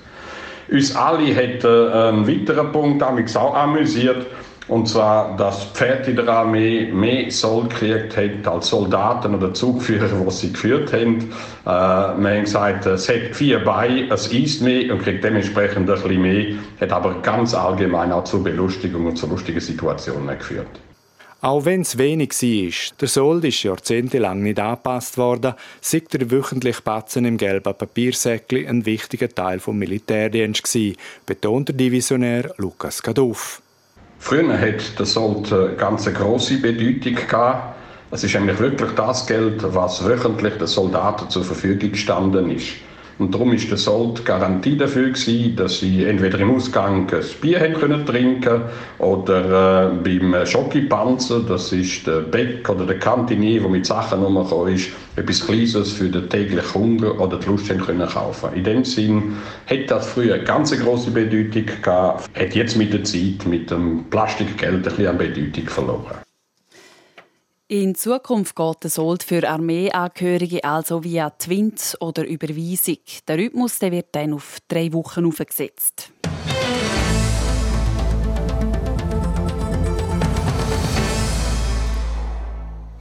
Uns 0.70 0.94
alle 0.96 1.34
hat 1.34 1.64
äh, 1.64 2.08
ein 2.08 2.26
weiterer 2.26 2.64
Punkt 2.64 3.02
auch 3.02 3.54
amüsiert. 3.54 4.26
Und 4.66 4.88
zwar, 4.88 5.36
dass 5.36 5.64
Pferde 5.64 6.10
in 6.10 6.16
der 6.16 6.28
Armee 6.28 6.90
mehr 6.90 7.30
Soll 7.30 7.64
gekriegt 7.64 8.16
haben 8.16 8.46
als 8.46 8.68
Soldaten 8.68 9.34
oder 9.34 9.52
Zugführer, 9.52 10.08
die 10.08 10.30
sie 10.30 10.52
geführt 10.52 10.92
haben. 10.92 11.18
Äh, 11.64 11.66
wir 11.66 12.30
haben 12.30 12.40
gesagt, 12.44 12.86
es 12.86 13.08
hat 13.08 13.34
vier 13.34 13.62
Beine, 13.62 14.08
es 14.10 14.28
isst 14.28 14.62
mehr 14.62 14.92
und 14.92 15.02
kriegt 15.02 15.22
dementsprechend 15.22 15.90
ein 15.90 16.02
bisschen 16.02 16.22
mehr, 16.22 16.46
hat 16.80 16.92
aber 16.92 17.20
ganz 17.20 17.54
allgemein 17.54 18.10
auch 18.12 18.24
zu 18.24 18.42
Belustigung 18.42 19.06
und 19.06 19.16
zu 19.16 19.26
lustigen 19.26 19.60
Situationen 19.60 20.38
geführt. 20.38 20.80
Auch 21.42 21.66
wenn 21.66 21.82
es 21.82 21.98
wenig 21.98 22.30
war, 22.30 22.96
der 23.02 23.08
Sold 23.08 23.44
ist 23.44 23.64
jahrzehntelang 23.64 24.42
nicht 24.42 24.58
angepasst 24.58 25.18
worden, 25.18 25.52
sagt 25.82 26.14
der 26.14 26.30
wöchentliche 26.30 26.80
Batzen 26.80 27.26
im 27.26 27.36
gelben 27.36 27.74
Papiersäckchen 27.74 28.66
ein 28.66 28.86
wichtiger 28.86 29.28
Teil 29.28 29.58
des 29.58 29.66
Militärdienstes 29.66 30.96
betont 31.26 31.68
der 31.68 31.76
Divisionär 31.76 32.54
Lukas 32.56 33.02
Gaduff. 33.02 33.60
Früher 34.26 34.58
hat 34.58 34.98
der 34.98 35.04
Sold 35.04 35.52
eine 35.52 35.74
ganz 35.74 36.06
große 36.06 36.56
Bedeutung 36.56 37.14
gehabt. 37.28 37.76
Es 38.10 38.24
ist 38.24 38.34
eigentlich 38.34 38.58
wirklich 38.58 38.90
das 38.92 39.26
Geld, 39.26 39.62
was 39.74 40.02
wöchentlich 40.02 40.54
den 40.54 40.66
Soldaten 40.66 41.28
zur 41.28 41.44
Verfügung 41.44 41.92
gestanden 41.92 42.50
ist. 42.50 42.68
Und 43.18 43.32
darum 43.32 43.52
ist 43.52 43.70
der 43.70 43.78
Sold 43.78 44.24
Garantie 44.24 44.76
dafür 44.76 45.10
gewesen, 45.10 45.54
dass 45.56 45.78
sie 45.78 46.04
entweder 46.04 46.40
im 46.40 46.54
Ausgang 46.54 47.08
ein 47.12 47.24
Bier 47.40 47.60
haben 47.60 47.74
können 47.74 48.04
trinken 48.04 48.62
oder 48.98 49.90
äh, 49.92 49.94
beim 50.02 50.44
Schokipanzer, 50.44 51.40
das 51.40 51.72
ist 51.72 52.06
der 52.06 52.20
Bäck 52.20 52.68
oder 52.68 52.86
der 52.86 52.98
Kantinier, 52.98 53.60
der 53.60 53.70
mit 53.70 53.86
Sachen 53.86 54.22
rumgekommen 54.22 54.74
ist, 54.74 54.90
etwas 55.16 55.46
Kleines 55.46 55.92
für 55.92 56.08
den 56.08 56.28
täglichen 56.28 56.74
Hunger 56.74 57.20
oder 57.20 57.38
die 57.38 57.46
Lust 57.46 57.70
haben 57.70 57.80
können 57.80 58.08
kaufen. 58.08 58.50
In 58.54 58.64
dem 58.64 58.84
Sinn 58.84 59.36
hat 59.66 59.90
das 59.90 60.08
früher 60.08 60.34
eine 60.34 60.44
ganz 60.44 60.72
große 60.76 61.12
Bedeutung 61.12 61.66
gehabt, 61.82 62.28
hat 62.36 62.54
jetzt 62.54 62.76
mit 62.76 62.92
der 62.92 63.04
Zeit, 63.04 63.46
mit 63.46 63.70
dem 63.70 64.04
Plastikgeld 64.10 64.74
ein 64.74 64.82
bisschen 64.82 65.06
an 65.06 65.18
Bedeutung 65.18 65.68
verloren. 65.68 66.23
In 67.66 67.94
Zukunft 67.94 68.56
geht 68.56 68.82
der 68.82 68.90
Sold 68.90 69.22
für 69.22 69.48
Armeeangehörige 69.48 70.62
also 70.64 71.02
via 71.02 71.30
Twint 71.30 71.96
oder 71.98 72.26
Überweisung. 72.26 72.98
Der 73.26 73.38
Rhythmus 73.38 73.78
der 73.78 73.90
wird 73.90 74.08
dann 74.12 74.34
auf 74.34 74.58
drei 74.68 74.92
Wochen 74.92 75.24
aufgesetzt. 75.24 76.12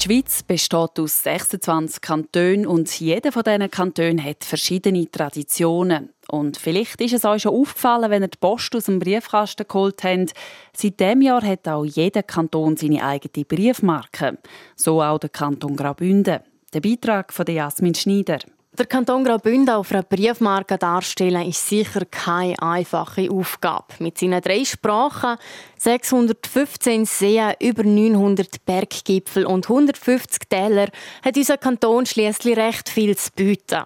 Die 0.03 0.09
Schweiz 0.09 0.43
besteht 0.43 0.99
aus 0.99 1.23
26 1.23 2.01
Kantonen 2.01 2.67
und 2.67 2.99
jeder 2.99 3.31
von 3.31 3.43
diesen 3.43 3.71
Kantonen 3.71 4.21
hat 4.21 4.43
verschiedene 4.43 5.09
Traditionen. 5.09 6.09
Und 6.27 6.57
vielleicht 6.57 6.99
ist 6.99 7.13
es 7.13 7.23
euch 7.23 7.43
schon 7.43 7.55
aufgefallen, 7.55 8.11
wenn 8.11 8.23
ihr 8.23 8.27
die 8.27 8.37
Post 8.37 8.75
aus 8.75 8.85
dem 8.85 8.99
Briefkasten 8.99 9.65
geholt 9.65 10.03
habt. 10.03 10.33
Seit 10.75 10.99
diesem 10.99 11.21
Jahr 11.21 11.41
hat 11.41 11.69
auch 11.69 11.85
jeder 11.85 12.21
Kanton 12.21 12.75
seine 12.75 13.01
eigene 13.01 13.45
Briefmarke. 13.45 14.39
So 14.75 15.01
auch 15.01 15.19
der 15.19 15.29
Kanton 15.29 15.77
Graubünden. 15.77 16.41
Der 16.73 16.81
Beitrag 16.81 17.31
von 17.31 17.45
Jasmin 17.45 17.95
Schneider. 17.95 18.39
Der 18.75 18.87
Kanton 18.87 19.23
Graubünden 19.23 19.69
auf 19.69 19.91
einer 19.91 20.01
Briefmarke 20.01 20.79
darstellen, 20.79 21.47
ist 21.47 21.69
sicher 21.69 22.05
keine 22.09 22.59
einfache 22.59 23.29
Aufgabe. 23.29 23.85
Mit 23.99 24.17
seinen 24.17 24.41
drei 24.41 24.65
Sprachen, 24.65 25.37
615 25.77 27.05
Seen, 27.05 27.53
über 27.59 27.83
900 27.83 28.65
Berggipfel 28.65 29.45
und 29.45 29.69
150 29.69 30.49
Täler 30.49 30.87
hat 31.23 31.37
unser 31.37 31.57
Kanton 31.59 32.07
schließlich 32.07 32.57
recht 32.57 32.89
viel 32.89 33.15
zu 33.15 33.29
bieten. 33.35 33.83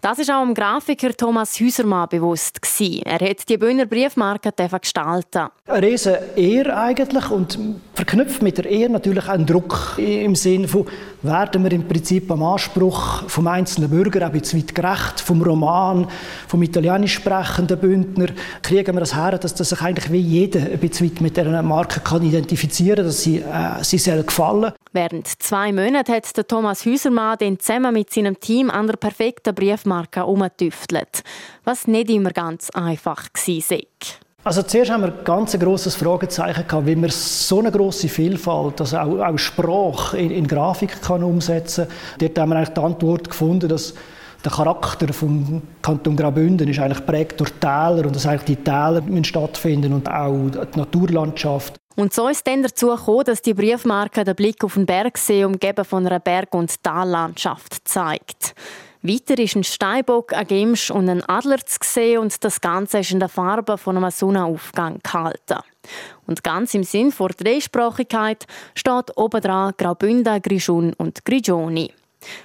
Das 0.00 0.18
ist 0.18 0.30
auch 0.30 0.44
dem 0.44 0.54
Grafiker 0.54 1.14
Thomas 1.16 1.58
Hüsermann 1.58 2.08
bewusst 2.08 2.60
gewesen. 2.60 3.02
Er 3.04 3.20
hat 3.28 3.48
die 3.48 3.56
Bühner 3.56 3.86
Briefmarke 3.86 4.52
gestalten. 4.80 5.48
Eine 5.66 5.86
riesen 5.86 6.14
Ehre 6.36 6.76
eigentlich 6.76 7.30
und 7.30 7.58
verknüpft 7.94 8.42
mit 8.42 8.58
der 8.58 8.66
Ehre 8.66 8.90
natürlich 8.90 9.28
einen 9.28 9.46
Druck 9.46 9.94
im 9.98 10.34
Sinne 10.34 10.68
von 10.68 10.86
werden 11.24 11.64
wir 11.64 11.72
im 11.72 11.88
Prinzip 11.88 12.30
am 12.30 12.42
Anspruch 12.42 13.28
vom 13.28 13.46
einzelnen 13.46 13.88
Bürger 13.88 14.26
ein 14.26 14.32
bisschen 14.32 14.60
weit 14.60 14.74
gerecht, 14.74 15.20
vom 15.20 15.40
Roman, 15.42 16.06
vom 16.46 16.62
italienisch 16.62 17.14
sprechenden 17.14 17.78
Bündner, 17.78 18.26
kriegen 18.62 18.94
wir 18.94 19.00
das 19.00 19.16
her, 19.16 19.38
dass 19.38 19.54
das 19.54 19.70
sich 19.70 19.80
eigentlich 19.80 20.12
wie 20.12 20.20
jeder 20.20 20.60
ein 20.60 20.78
bisschen 20.78 21.10
weit 21.10 21.20
mit 21.20 21.36
dieser 21.36 21.62
Marke 21.62 22.00
kann 22.00 22.22
identifizieren, 22.22 23.06
dass 23.06 23.22
sie, 23.22 23.38
äh, 23.38 23.82
sie 23.82 23.98
sehr 23.98 24.22
gefallen. 24.22 24.72
Während 24.92 25.26
zwei 25.42 25.72
Monaten 25.72 26.12
hat 26.12 26.36
der 26.36 26.46
Thomas 26.46 26.84
Hüsermann 26.84 27.38
den 27.38 27.58
zusammen 27.58 27.94
mit 27.94 28.12
seinem 28.12 28.38
Team 28.38 28.70
an 28.70 28.86
der 28.86 28.96
perfekten 28.96 29.53
Briefmarke 29.54 30.20
herumgetüftelt, 30.20 31.22
was 31.64 31.86
nicht 31.86 32.10
immer 32.10 32.30
ganz 32.30 32.70
einfach 32.70 33.24
war. 33.34 33.78
Also 34.44 34.62
zuerst 34.62 34.90
haben 34.90 35.00
wir 35.00 35.08
ein 35.08 35.24
ganz 35.24 35.58
grosses 35.58 35.94
Fragezeichen 35.94 36.68
gehabt, 36.68 36.86
wie 36.86 36.96
man 36.96 37.08
so 37.08 37.60
eine 37.60 37.72
grosse 37.72 38.08
Vielfalt, 38.08 38.78
also 38.78 38.98
auch, 38.98 39.18
auch 39.18 39.38
Sprache 39.38 40.18
in, 40.18 40.30
in 40.30 40.46
Grafik 40.46 41.00
kann 41.00 41.22
umsetzen 41.22 41.88
kann. 41.88 42.18
Dort 42.18 42.38
haben 42.38 42.48
wir 42.50 42.56
eigentlich 42.56 42.74
die 42.74 42.80
Antwort 42.80 43.30
gefunden, 43.30 43.70
dass 43.70 43.94
der 44.44 44.52
Charakter 44.52 45.10
vom 45.14 45.62
Kanton 45.80 46.16
Graubünden 46.16 46.68
ist 46.68 46.78
eigentlich 46.78 47.06
prägt 47.06 47.40
durch 47.40 47.52
Täler 47.52 48.04
und 48.06 48.14
dass 48.14 48.26
eigentlich 48.26 48.44
die 48.44 48.56
Täler 48.56 49.02
stattfinden 49.22 49.94
und 49.94 50.10
auch 50.10 50.50
die 50.50 50.78
Naturlandschaft. 50.78 51.76
Und 51.96 52.12
so 52.12 52.28
ist 52.28 52.46
dann 52.46 52.62
dazu 52.62 52.88
gekommen, 52.88 53.24
dass 53.24 53.40
die 53.40 53.54
Briefmarke 53.54 54.24
den 54.24 54.34
Blick 54.34 54.62
auf 54.64 54.74
den 54.74 54.84
Bergsee 54.84 55.44
umgeben 55.44 55.84
von 55.84 56.06
einer 56.06 56.20
Berg- 56.20 56.54
und 56.54 56.82
Tallandschaft 56.82 57.88
zeigt. 57.88 58.54
Weiter 59.06 59.38
ist 59.38 59.54
ein 59.54 59.64
Steinbock, 59.64 60.32
ein 60.32 60.46
Gimsch 60.46 60.90
und 60.90 61.10
ein 61.10 61.22
Adler 61.28 61.58
zu 61.58 61.76
sehen 61.82 62.20
und 62.20 62.42
das 62.42 62.62
Ganze 62.62 63.00
ist 63.00 63.12
in 63.12 63.20
der 63.20 63.28
Farbe 63.28 63.76
von 63.76 63.98
einem 63.98 64.08
Sonnenaufgang 64.08 64.98
gehalten. 65.02 65.58
Und 66.26 66.42
ganz 66.42 66.72
im 66.72 66.84
Sinn 66.84 67.10
vor 67.10 67.28
Dreisprachigkeit 67.28 68.46
steht 68.74 69.14
oben 69.16 69.42
dran 69.42 69.74
Graubünden, 69.76 70.40
Grischun 70.40 70.94
und 70.96 71.22
Grigioni. 71.22 71.92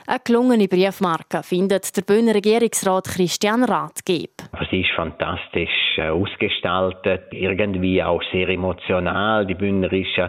Eine 0.05 0.19
gelungene 0.19 0.67
Briefmarke 0.67 1.43
findet 1.43 1.95
der 1.95 2.01
Bühner 2.01 2.35
Regierungsrat 2.35 3.05
Christian 3.05 3.63
Rathgeb. 3.63 4.31
Sie 4.69 4.81
ist 4.81 4.91
fantastisch 4.97 5.97
äh, 5.97 6.09
ausgestaltet, 6.09 7.31
irgendwie 7.31 8.03
auch 8.03 8.21
sehr 8.33 8.49
emotional. 8.49 9.45
Die 9.45 9.55
Bühner 9.55 9.93
ist 9.93 10.19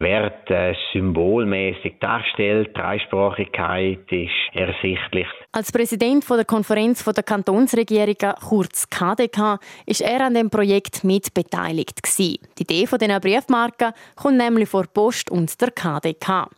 Wert 0.00 0.48
äh, 0.48 0.74
symbolmäßig 0.92 1.94
darstellt. 2.00 2.76
Dreisprachigkeit 2.76 4.06
ist 4.10 4.30
ersichtlich. 4.54 5.26
Als 5.50 5.72
Präsident 5.72 6.28
der 6.30 6.44
Konferenz 6.44 7.04
der 7.04 7.22
Kantonsregierungen, 7.24 8.34
kurz 8.48 8.88
KDK, 8.88 9.58
ist 9.86 10.02
er 10.02 10.26
an 10.26 10.34
dem 10.34 10.50
Projekt 10.50 11.02
mitbeteiligt 11.02 12.00
Die 12.16 12.38
Idee 12.58 12.86
dieser 12.86 13.20
Briefmarken 13.20 13.92
kommt 14.14 14.36
nämlich 14.36 14.68
vor 14.68 14.84
Post 14.86 15.30
und 15.30 15.60
der 15.60 15.72
KDK. 15.72 16.48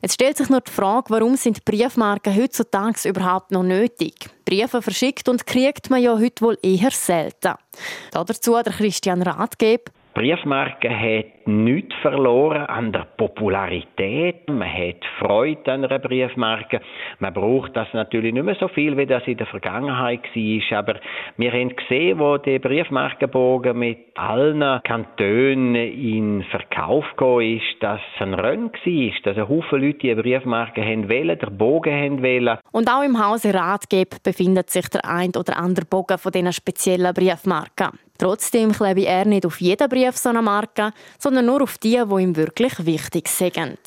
Jetzt 0.00 0.14
stellt 0.14 0.36
sich 0.36 0.50
nur 0.50 0.60
die 0.60 0.70
Frage, 0.70 1.06
warum 1.08 1.34
sind 1.34 1.64
Briefmarken 1.64 2.36
heutzutage 2.36 3.08
überhaupt 3.08 3.50
noch 3.50 3.62
nötig? 3.62 4.14
Briefe 4.44 4.82
verschickt 4.82 5.28
und 5.28 5.46
kriegt 5.46 5.90
man 5.90 6.02
ja 6.02 6.16
heute 6.16 6.44
wohl 6.44 6.58
eher 6.62 6.90
selten. 6.90 7.54
Dazu 8.12 8.52
der 8.52 8.72
Christian 8.72 9.22
Ratgeb. 9.22 9.90
Briefmarke 10.14 10.88
hat 10.88 11.48
nichts 11.48 11.92
verloren 12.00 12.66
an 12.66 12.92
der 12.92 13.04
Popularität. 13.16 14.48
Man 14.48 14.72
hat 14.72 15.04
Freude 15.18 15.72
an 15.72 15.84
einer 15.84 15.98
Briefmarke. 15.98 16.80
Man 17.18 17.34
braucht 17.34 17.76
das 17.76 17.88
natürlich 17.92 18.32
nicht 18.32 18.44
mehr 18.44 18.54
so 18.54 18.68
viel, 18.68 18.96
wie 18.96 19.06
das 19.06 19.26
in 19.26 19.36
der 19.36 19.48
Vergangenheit 19.48 20.22
war. 20.22 20.78
Aber 20.78 21.00
wir 21.36 21.50
haben 21.50 21.74
gesehen, 21.74 22.20
wo 22.20 22.38
der 22.38 22.60
Briefmarkenbogen 22.60 23.76
mit 23.76 23.98
allen 24.14 24.80
Kantonen 24.84 25.74
in 25.74 26.44
Verkauf 26.44 27.04
gegangen 27.16 27.58
ist, 27.58 27.82
dass 27.82 28.00
es 28.14 28.22
ein 28.22 28.34
Rennen 28.34 28.70
war, 28.70 29.12
dass 29.24 29.36
ein 29.36 29.48
Haufen 29.48 29.82
Leute 29.82 29.98
die 29.98 30.14
Briefmarke 30.14 30.84
haben 30.84 31.08
wollen, 31.08 31.38
der 31.38 31.50
Bogen 31.50 31.92
haben 31.92 32.22
wollen. 32.22 32.58
Und 32.70 32.88
auch 32.88 33.02
im 33.02 33.18
Hause 33.18 33.52
Ratgeber 33.52 34.18
befindet 34.22 34.70
sich 34.70 34.88
der 34.90 35.04
ein 35.04 35.32
oder 35.36 35.56
andere 35.58 35.86
Bogen 35.86 36.18
von 36.18 36.30
diesen 36.30 36.52
speziellen 36.52 37.12
Briefmarken. 37.12 37.98
Trotzdem 38.18 38.72
klebe 38.72 39.06
er 39.06 39.24
nicht 39.24 39.44
auf 39.44 39.60
jeden 39.60 39.88
Brief 39.88 40.16
so 40.16 40.28
eine 40.28 40.42
Marke, 40.42 40.92
sondern 41.18 41.46
nur 41.46 41.62
auf 41.62 41.78
die, 41.78 42.00
die 42.04 42.22
ihm 42.22 42.36
wirklich 42.36 42.86
wichtig 42.86 43.28
sind. 43.28 43.78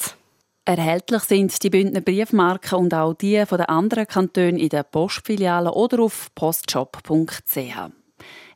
Erhältlich 0.66 1.24
sind 1.24 1.64
die 1.64 1.70
Bündner 1.70 2.02
Briefmarken 2.02 2.78
und 2.78 2.94
auch 2.94 3.14
die 3.14 3.46
von 3.46 3.58
den 3.58 3.68
anderen 3.68 4.06
Kantonen 4.06 4.58
in 4.58 4.68
den 4.68 4.84
Postfilialen 4.92 5.72
oder 5.72 6.02
auf 6.02 6.28
postshop.ch. 6.36 7.58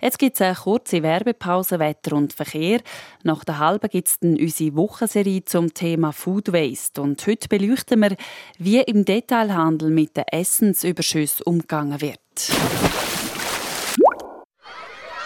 Jetzt 0.01 0.20
gibt 0.20 0.36
es 0.36 0.42
eine 0.42 0.56
kurze 0.56 1.04
Werbepause 1.04 1.80
Wetter 1.80 2.16
und 2.16 2.34
Verkehr. 2.34 2.82
Nach 3.24 3.44
der 3.44 3.60
halben 3.60 3.90
gibt 3.90 4.08
es 4.08 4.20
dann 4.20 4.36
unsere 4.36 4.75
Wochenserie 4.75 5.46
zum 5.46 5.74
Thema 5.74 6.12
Food 6.12 6.51
Waste. 6.51 7.01
Und 7.01 7.25
heute 7.28 7.48
beleuchten 7.48 8.01
wir, 8.01 8.18
wie 8.58 8.82
im 8.82 9.06
Detailhandel 9.06 9.90
mit 9.90 10.18
den 10.18 10.25
Essensüberschüssen 10.32 11.44
umgegangen 11.46 12.01
wird. 12.01 12.20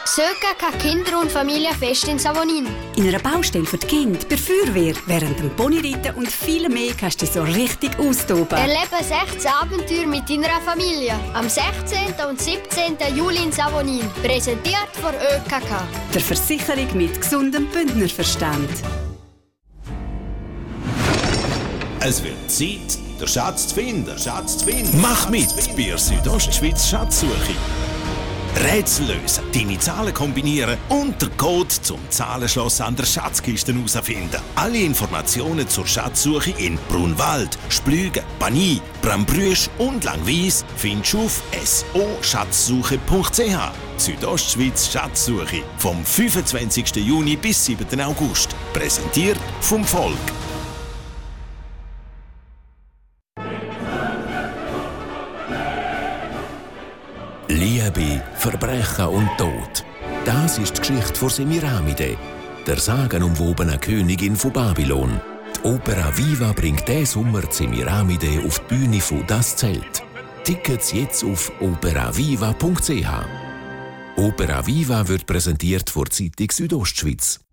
Söka 0.07 0.53
kann 0.59 0.77
Kinder- 0.77 1.19
und 1.19 1.31
Familienfest 1.31 2.07
in 2.07 2.19
Savonin. 2.19 2.67
In 2.95 3.07
einer 3.07 3.17
Baustelle 3.17 3.65
für 3.65 3.79
die 3.79 3.87
Kinder, 3.87 4.19
bei 4.29 4.37
Feuerwehr, 4.37 4.93
während 5.07 5.39
dem 5.39 5.49
Ponyritten 5.55 6.13
und 6.13 6.27
viel 6.27 6.69
mehr 6.69 6.93
kannst 6.93 7.23
du 7.23 7.25
so 7.25 7.41
richtig 7.41 7.97
austoben. 7.97 8.55
Erlebe 8.55 9.03
16 9.03 9.49
Abenteuer 9.51 10.05
mit 10.05 10.29
deiner 10.29 10.61
Familie. 10.61 11.15
Am 11.33 11.49
16. 11.49 11.97
und 12.29 12.39
17. 12.39 13.17
Juli 13.17 13.45
in 13.45 13.51
Savonin. 13.51 14.07
Präsentiert 14.21 14.89
von 15.01 15.15
ÖKK. 15.15 15.69
Der 16.13 16.21
Versicherung 16.21 16.87
mit 16.95 17.19
gesundem 17.19 17.65
Bündnerverstand. 17.69 18.69
Es 22.01 22.23
wird 22.23 22.51
Zeit, 22.51 22.99
den 23.19 23.27
Schatz 23.27 23.69
zu 23.69 23.75
finden. 23.75 24.19
Schatz 24.19 24.59
zu 24.59 24.65
finden. 24.65 25.01
Mach 25.01 25.29
mit 25.29 25.47
bei 25.75 25.81
der 25.81 25.97
Südostschweiz 25.97 26.87
Schatzsuche. 26.87 27.55
Rätsel 28.55 29.07
lösen, 29.07 29.43
deine 29.53 29.77
Zahlen 29.79 30.13
kombinieren 30.13 30.77
und 30.89 31.21
den 31.21 31.35
Code 31.37 31.67
zum 31.67 31.99
Zahlenschloss 32.09 32.81
an 32.81 32.95
der 32.95 33.05
Schatzkiste 33.05 33.73
herausfinden. 33.73 34.41
Alle 34.55 34.79
Informationen 34.79 35.67
zur 35.67 35.85
Schatzsuche 35.85 36.51
in 36.51 36.77
Brunwald, 36.87 37.57
Splügen, 37.69 38.23
Bani, 38.39 38.81
Brambrüsch 39.01 39.69
und 39.77 40.03
Langwies 40.03 40.65
findest 40.77 41.13
du 41.13 41.25
auf 41.25 41.43
so-schatzsuche.ch. 41.63 43.85
Südostschweiz 43.97 44.91
Schatzsuche 44.91 45.63
vom 45.77 46.03
25. 46.03 46.95
Juni 46.97 47.35
bis 47.35 47.65
7. 47.65 48.01
August. 48.01 48.55
Präsentiert 48.73 49.39
vom 49.61 49.83
Volk. 49.83 50.44
Liebe, 57.85 58.23
Verbrechen 58.35 59.05
und 59.05 59.29
Tod. 59.37 59.85
Das 60.25 60.57
ist 60.57 60.77
die 60.77 60.81
Geschichte 60.81 61.15
von 61.15 61.29
Semiramide, 61.29 62.17
der 62.65 62.79
sagenumwobenen 62.79 63.79
Königin 63.79 64.35
von 64.35 64.51
Babylon. 64.51 65.21
Die 65.55 65.67
Opera 65.67 66.17
Viva 66.17 66.51
bringt 66.53 66.87
diesen 66.87 67.05
Sommer 67.05 67.43
Semiramide 67.47 68.43
auf 68.45 68.59
die 68.59 68.75
Bühne 68.75 69.01
von 69.01 69.23
Das 69.27 69.55
Zelt. 69.55 70.03
Tickets 70.43 70.93
jetzt 70.93 71.23
auf 71.23 71.51
operaviva.ch. 71.59 73.07
Opera 74.15 74.65
Viva 74.65 75.07
wird 75.07 75.27
präsentiert 75.27 75.89
vor 75.89 76.09
Zeitung 76.09 76.49
Südostschweiz. 76.49 77.44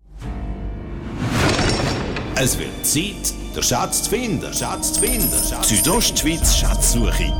Es 2.35 2.57
wird 2.57 2.83
Zeit, 2.83 3.31
den 3.55 3.61
Schatz 3.61 4.01
zu 4.03 4.09
finden. 4.09 4.51
Schatz 4.51 4.93
zu 4.93 5.01
finden. 5.01 5.29
Südostschweiz 5.61 6.55
Schatzsuche. 6.55 7.31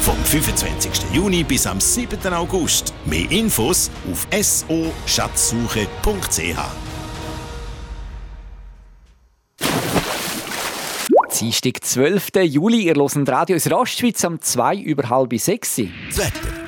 Vom 0.00 0.16
25. 0.24 0.90
Juni 1.12 1.44
bis 1.44 1.66
am 1.66 1.78
7. 1.78 2.32
August. 2.32 2.94
Mehr 3.04 3.30
Infos 3.30 3.90
auf 4.10 4.26
so-schatzsuche.ch. 4.32 6.58
Dienstag, 11.38 11.84
12. 11.84 12.28
Juli, 12.44 12.86
ihr 12.86 12.94
hört 12.94 13.28
Radio 13.28 13.56
aus 13.56 13.70
Rostschweiz 13.70 14.24
am 14.24 14.40
2 14.40 14.76
über 14.76 15.10
halb 15.10 15.38
6. 15.38 15.82
Das 16.08 16.18
Wetter. 16.18 16.67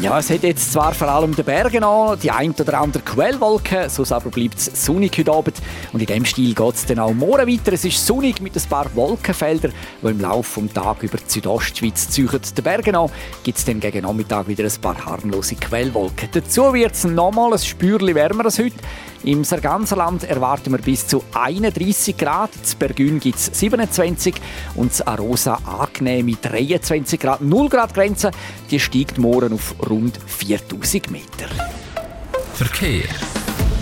Ja, 0.00 0.18
es 0.18 0.30
hat 0.30 0.44
jetzt 0.44 0.72
zwar 0.72 0.94
vor 0.94 1.08
allem 1.08 1.36
den 1.36 1.44
Bergen 1.44 1.84
an, 1.84 2.18
die 2.18 2.30
ein 2.30 2.52
oder 2.52 2.80
andere 2.80 3.02
Quellwolke, 3.02 3.90
sonst 3.90 4.12
aber 4.12 4.30
bleibt 4.30 4.56
es 4.56 4.70
sonnig 4.86 5.18
heute 5.18 5.30
Abend. 5.30 5.56
Und 5.92 6.00
in 6.00 6.06
dem 6.06 6.24
Stil 6.24 6.54
geht 6.54 6.74
es 6.74 6.86
dann 6.86 7.00
auch 7.00 7.12
morgen 7.12 7.46
weiter. 7.46 7.74
Es 7.74 7.84
ist 7.84 8.06
sonnig 8.06 8.40
mit 8.40 8.56
ein 8.56 8.62
paar 8.62 8.86
Wolkenfeldern, 8.94 9.74
die 10.00 10.06
im 10.06 10.18
Laufe 10.18 10.62
des 10.62 10.72
Tages 10.72 11.02
über 11.02 11.18
die 11.18 11.24
Südostschweiz 11.30 12.08
ziehen. 12.08 12.30
Den 12.30 12.64
Bergen 12.64 12.96
an 12.96 13.10
gibt 13.42 13.58
es 13.58 13.66
dann 13.66 13.78
gegen 13.78 14.00
Nachmittag 14.00 14.48
wieder 14.48 14.64
ein 14.64 14.80
paar 14.80 15.04
harmlose 15.04 15.56
Quellwolken. 15.56 16.30
Dazu 16.32 16.72
wird 16.72 16.94
es 16.94 17.04
nochmal 17.04 17.52
ein 17.52 17.58
Spürchen 17.58 18.14
wärmer 18.14 18.46
als 18.46 18.58
heute. 18.58 18.76
Im 19.22 19.44
Sarganserland 19.44 20.24
erwarten 20.24 20.72
wir 20.72 20.78
bis 20.78 21.06
zu 21.06 21.22
31 21.34 22.16
Grad. 22.16 22.50
In 22.54 22.78
Bergün 22.78 23.20
gibt 23.20 23.36
es 23.36 23.50
27 23.52 24.34
und 24.76 24.98
in 24.98 25.06
Arosa 25.06 25.58
angenehme 25.66 26.36
23 26.40 27.20
Grad. 27.20 27.42
0 27.42 27.68
Grad 27.68 27.92
Grenze, 27.92 28.30
die 28.70 28.80
steigt 28.80 29.18
morgen 29.18 29.52
auf 29.52 29.74
rund 29.90 30.18
4000 30.26 31.10
Meter. 31.10 31.48
Verkehr. 32.54 33.04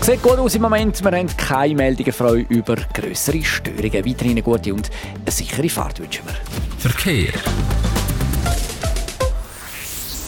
Sieht 0.01 0.21
gut 0.21 0.39
aus 0.39 0.55
im 0.55 0.61
Moment. 0.61 1.01
Wir 1.03 1.11
haben 1.11 1.27
keine 1.37 1.75
Meldungen 1.75 2.11
frei 2.11 2.45
über 2.49 2.75
größere 2.75 3.43
Störungen. 3.43 4.05
Weiterhin 4.05 4.31
eine 4.31 4.41
gute 4.41 4.73
und 4.73 4.89
eine 5.21 5.31
sichere 5.31 5.69
Fahrt 5.69 5.99
wünschen 5.99 6.23
wir. 6.25 6.35
Verkehr. 6.79 7.33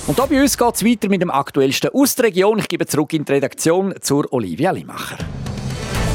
Und 0.08 0.18
da 0.18 0.26
bei 0.26 0.42
uns 0.42 0.58
geht 0.58 0.76
es 0.76 0.86
weiter 0.86 1.10
mit 1.10 1.22
dem 1.22 1.30
Aktuellsten 1.30 1.92
aus 1.94 2.16
der 2.16 2.26
Region. 2.26 2.60
Ich 2.60 2.68
gebe 2.68 2.86
zurück 2.86 3.14
in 3.14 3.24
die 3.24 3.32
Redaktion 3.32 3.94
zur 4.02 4.32
Olivia 4.34 4.72
Limacher. 4.72 5.18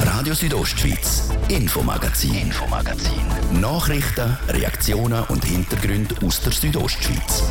Radio 0.04 0.34
Südostschweiz, 0.34 1.30
Infomagazin, 1.48 2.34
Infomagazin. 2.34 3.60
Nachrichten, 3.60 4.36
Reaktionen 4.48 5.22
und 5.28 5.44
Hintergründe 5.44 6.16
aus 6.24 6.40
der 6.40 6.52
Südostschweiz. 6.52 7.44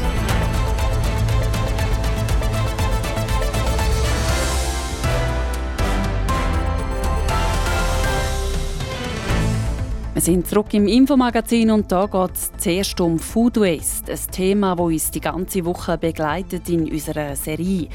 Sind 10.25 10.47
zurück 10.47 10.73
im 10.73 10.87
Infomagazin 10.87 11.69
und 11.69 11.91
da 11.91 12.07
geht 12.07 12.31
es 12.33 12.51
zuerst 12.57 12.99
um 12.99 13.19
Food 13.19 13.57
Waste, 13.57 14.11
ein 14.11 14.31
Thema, 14.31 14.75
das 14.75 14.85
uns 14.85 15.11
die 15.11 15.21
ganze 15.21 15.63
Woche 15.63 15.99
begleitet 15.99 16.67
in 16.67 16.91
unserer 16.91 17.35
Serie. 17.35 17.89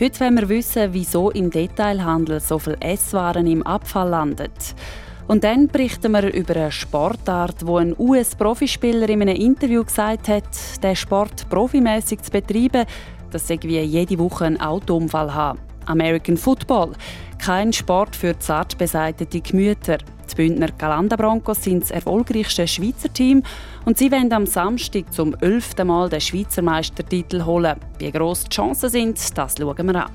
Heute 0.00 0.18
wollen 0.18 0.40
wir 0.40 0.48
wissen, 0.48 0.92
wieso 0.92 1.30
im 1.30 1.52
Detailhandel 1.52 2.40
so 2.40 2.58
viel 2.58 2.76
Esswaren 2.80 3.46
im 3.46 3.62
Abfall 3.62 4.08
landet. 4.08 4.74
Und 5.28 5.44
dann 5.44 5.68
berichten 5.68 6.10
wir 6.10 6.34
über 6.34 6.56
eine 6.56 6.72
Sportart, 6.72 7.64
wo 7.64 7.76
ein 7.76 7.94
US-Profispieler 7.96 9.08
in 9.08 9.22
einem 9.22 9.36
Interview 9.36 9.84
gesagt 9.84 10.26
hat, 10.26 10.82
den 10.82 10.96
Sport 10.96 11.48
profimäßig 11.48 12.22
zu 12.22 12.32
betreiben, 12.32 12.86
das 13.30 13.46
sei 13.46 13.56
jede 13.62 14.18
Woche 14.18 14.46
einen 14.46 14.60
Autounfall 14.60 15.32
haben. 15.32 15.60
American 15.86 16.36
Football. 16.36 16.94
Kein 17.38 17.72
Sport 17.72 18.16
für 18.16 18.36
zart 18.36 18.76
beseitete 18.78 19.40
Gemüter. 19.40 19.98
Die 20.30 20.34
Bündner 20.36 20.68
Galanda 20.76 21.16
Broncos 21.16 21.62
sind 21.62 21.82
das 21.82 21.90
erfolgreichste 21.90 22.68
Schweizer 22.68 23.12
Team 23.12 23.42
und 23.84 23.98
sie 23.98 24.12
wollen 24.12 24.32
am 24.32 24.46
Samstag 24.46 25.12
zum 25.12 25.34
elften 25.40 25.86
Mal 25.86 26.08
den 26.08 26.20
Schweizer 26.20 26.62
Meistertitel 26.62 27.44
holen. 27.44 27.76
Wie 27.98 28.10
gross 28.10 28.44
die 28.44 28.50
Chancen 28.50 28.90
sind, 28.90 29.38
das 29.38 29.54
schauen 29.58 29.86
wir 29.86 30.06
an. 30.06 30.12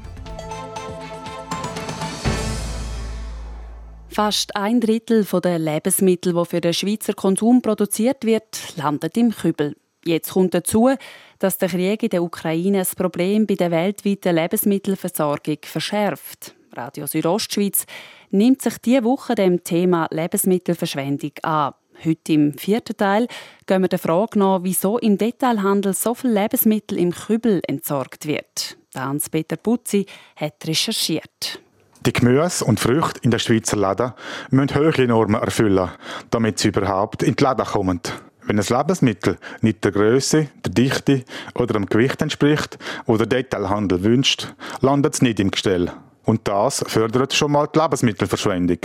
Fast 4.07 4.55
ein 4.55 4.79
Drittel 4.79 5.25
der 5.25 5.57
Lebensmittel, 5.57 6.33
die 6.33 6.45
für 6.45 6.61
den 6.61 6.73
Schweizer 6.73 7.13
Konsum 7.13 7.63
produziert 7.63 8.23
wird, 8.25 8.77
landet 8.77 9.17
im 9.17 9.31
Kübel. 9.31 9.75
Jetzt 10.05 10.33
kommt 10.33 10.53
dazu, 10.53 10.91
dass 11.39 11.57
der 11.57 11.69
Krieg 11.69 12.03
in 12.03 12.09
der 12.09 12.21
Ukraine 12.21 12.79
das 12.79 12.95
Problem 12.95 13.47
bei 13.47 13.55
der 13.55 13.71
weltweiten 13.71 14.35
Lebensmittelversorgung 14.35 15.57
verschärft. 15.63 16.53
Radio 16.73 17.07
Südostschweiz, 17.07 17.85
nimmt 18.33 18.61
sich 18.61 18.77
diese 18.79 19.03
Woche 19.03 19.35
dem 19.35 19.63
Thema 19.63 20.07
Lebensmittelverschwendung 20.09 21.31
an. 21.43 21.73
Heute 22.03 22.33
im 22.33 22.57
vierten 22.57 22.97
Teil 22.97 23.27
gehen 23.67 23.81
wir 23.81 23.87
der 23.87 23.99
Frage 23.99 24.39
nach, 24.39 24.59
wieso 24.63 24.97
im 24.97 25.17
Detailhandel 25.17 25.93
so 25.93 26.15
viel 26.15 26.31
Lebensmittel 26.31 26.97
im 26.97 27.11
Kübel 27.11 27.61
entsorgt 27.67 28.25
wird. 28.25 28.77
Hans-Peter 28.95 29.55
Putzi 29.55 30.05
hat 30.35 30.55
recherchiert. 30.65 31.59
Die 32.05 32.11
Gemüse 32.11 32.65
und 32.65 32.79
Früchte 32.79 33.21
in 33.21 33.31
der 33.31 33.39
Schweizer 33.39 33.77
Läden 33.77 34.13
müssen 34.49 34.75
hohe 34.75 35.07
Normen 35.07 35.41
erfüllen, 35.41 35.91
damit 36.31 36.59
sie 36.59 36.69
überhaupt 36.69 37.23
in 37.23 37.35
die 37.35 37.43
Läden 37.43 37.65
kommen. 37.65 38.01
Wenn 38.45 38.59
ein 38.59 38.65
Lebensmittel 38.67 39.37
nicht 39.61 39.85
der 39.85 39.91
Größe, 39.91 40.49
der 40.65 40.71
Dichte 40.73 41.23
oder 41.55 41.73
dem 41.73 41.85
Gewicht 41.85 42.21
entspricht, 42.21 42.77
wo 43.05 43.15
der 43.15 43.27
Detailhandel 43.27 44.03
wünscht, 44.03 44.53
landet 44.81 45.13
es 45.13 45.21
nicht 45.21 45.39
im 45.39 45.51
Gestell. 45.51 45.91
Und 46.25 46.47
das 46.47 46.83
fördert 46.87 47.33
schon 47.33 47.51
mal 47.51 47.67
die 47.73 47.79
Lebensmittelverschwendung. 47.79 48.79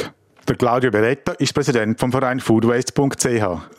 Der 0.48 0.56
Claudio 0.56 0.90
Beretta 0.90 1.32
ist 1.32 1.54
Präsident 1.54 2.00
vom 2.00 2.10
Verein 2.10 2.40
foodwaste.ch. 2.40 3.26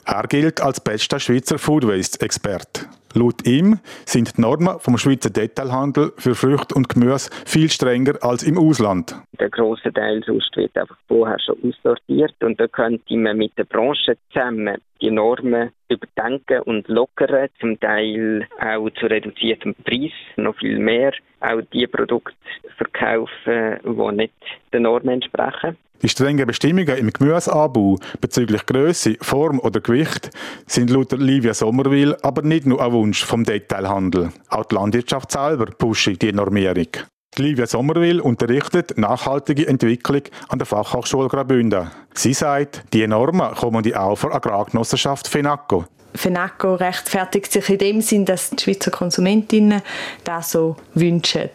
Er 0.05 0.27
gilt 0.29 0.61
als 0.61 0.79
bester 0.79 1.19
Schweizer 1.19 1.57
Foodwaste-Experte. 1.57 2.85
Laut 3.15 3.47
ihm 3.47 3.79
sind 4.05 4.37
die 4.37 4.41
Normen 4.41 4.79
vom 4.79 4.99
Schweizer 4.99 5.31
Detailhandel 5.31 6.13
für 6.17 6.35
Früchte 6.35 6.75
und 6.75 6.87
Gemüse 6.87 7.31
viel 7.47 7.71
strenger 7.71 8.19
als 8.21 8.43
im 8.43 8.59
Ausland. 8.59 9.15
Der 9.39 9.49
große 9.49 9.91
Teil 9.91 10.21
sonst 10.27 10.55
wird 10.55 10.77
einfach 10.77 10.97
vorher 11.07 11.39
schon 11.39 11.57
aussortiert 11.63 12.35
und 12.43 12.59
da 12.59 12.67
könnte 12.67 13.17
man 13.17 13.37
mit 13.37 13.57
der 13.57 13.63
Branche 13.63 14.15
zusammen 14.31 14.77
die 15.01 15.11
Normen 15.11 15.71
überdenken 15.89 16.61
und 16.61 16.87
lockern, 16.87 17.49
zum 17.59 17.79
Teil 17.79 18.47
auch 18.59 18.89
zu 18.91 19.05
reduziertem 19.05 19.75
Preis, 19.85 20.11
noch 20.35 20.57
viel 20.57 20.79
mehr 20.79 21.13
auch 21.39 21.61
die 21.73 21.87
Produkte 21.87 22.35
verkaufen, 22.77 23.79
die 23.83 24.15
nicht 24.15 24.33
den 24.73 24.83
Normen 24.83 25.21
entsprechen. 25.21 25.77
Die 26.01 26.07
strengen 26.07 26.47
Bestimmungen 26.47 26.97
im 26.97 27.11
Gemüseanbau 27.11 27.97
bezüglich 28.21 28.65
Größe, 28.65 29.17
Form 29.19 29.59
oder 29.59 29.81
Gewicht 29.81 30.29
sind 30.65 30.89
laut 30.89 31.11
Livia 31.11 31.53
Sommerwil 31.53 32.15
aber 32.21 32.41
nicht 32.41 32.65
nur 32.65 32.81
ein 32.81 32.93
Wunsch 32.93 33.25
vom 33.25 33.43
Detailhandel. 33.43 34.31
Auch 34.49 34.63
die 34.63 34.75
Landwirtschaft 34.75 35.31
selber 35.31 35.65
pushe 35.65 36.13
die 36.13 36.31
Normierung. 36.31 36.87
Livia 37.37 37.67
Sommerwil 37.67 38.19
unterrichtet 38.19 38.97
nachhaltige 38.97 39.67
Entwicklung 39.67 40.23
an 40.49 40.59
der 40.59 40.65
Fachhochschule 40.65 41.29
Graubünden. 41.29 41.89
Sie 42.13 42.33
sagt, 42.33 42.83
die 42.93 43.07
Normen 43.07 43.53
kommen 43.55 43.93
auch 43.93 44.15
von 44.15 44.33
Agrargenossenschaft 44.33 45.27
FENACO. 45.27 45.85
FENACO 46.15 46.75
rechtfertigt 46.75 47.51
sich 47.51 47.69
in 47.69 47.77
dem 47.77 48.01
Sinn, 48.01 48.25
dass 48.25 48.49
die 48.49 48.63
Schweizer 48.63 48.91
Konsumentinnen 48.91 49.81
das 50.23 50.51
so 50.51 50.75
wünschen. 50.93 51.49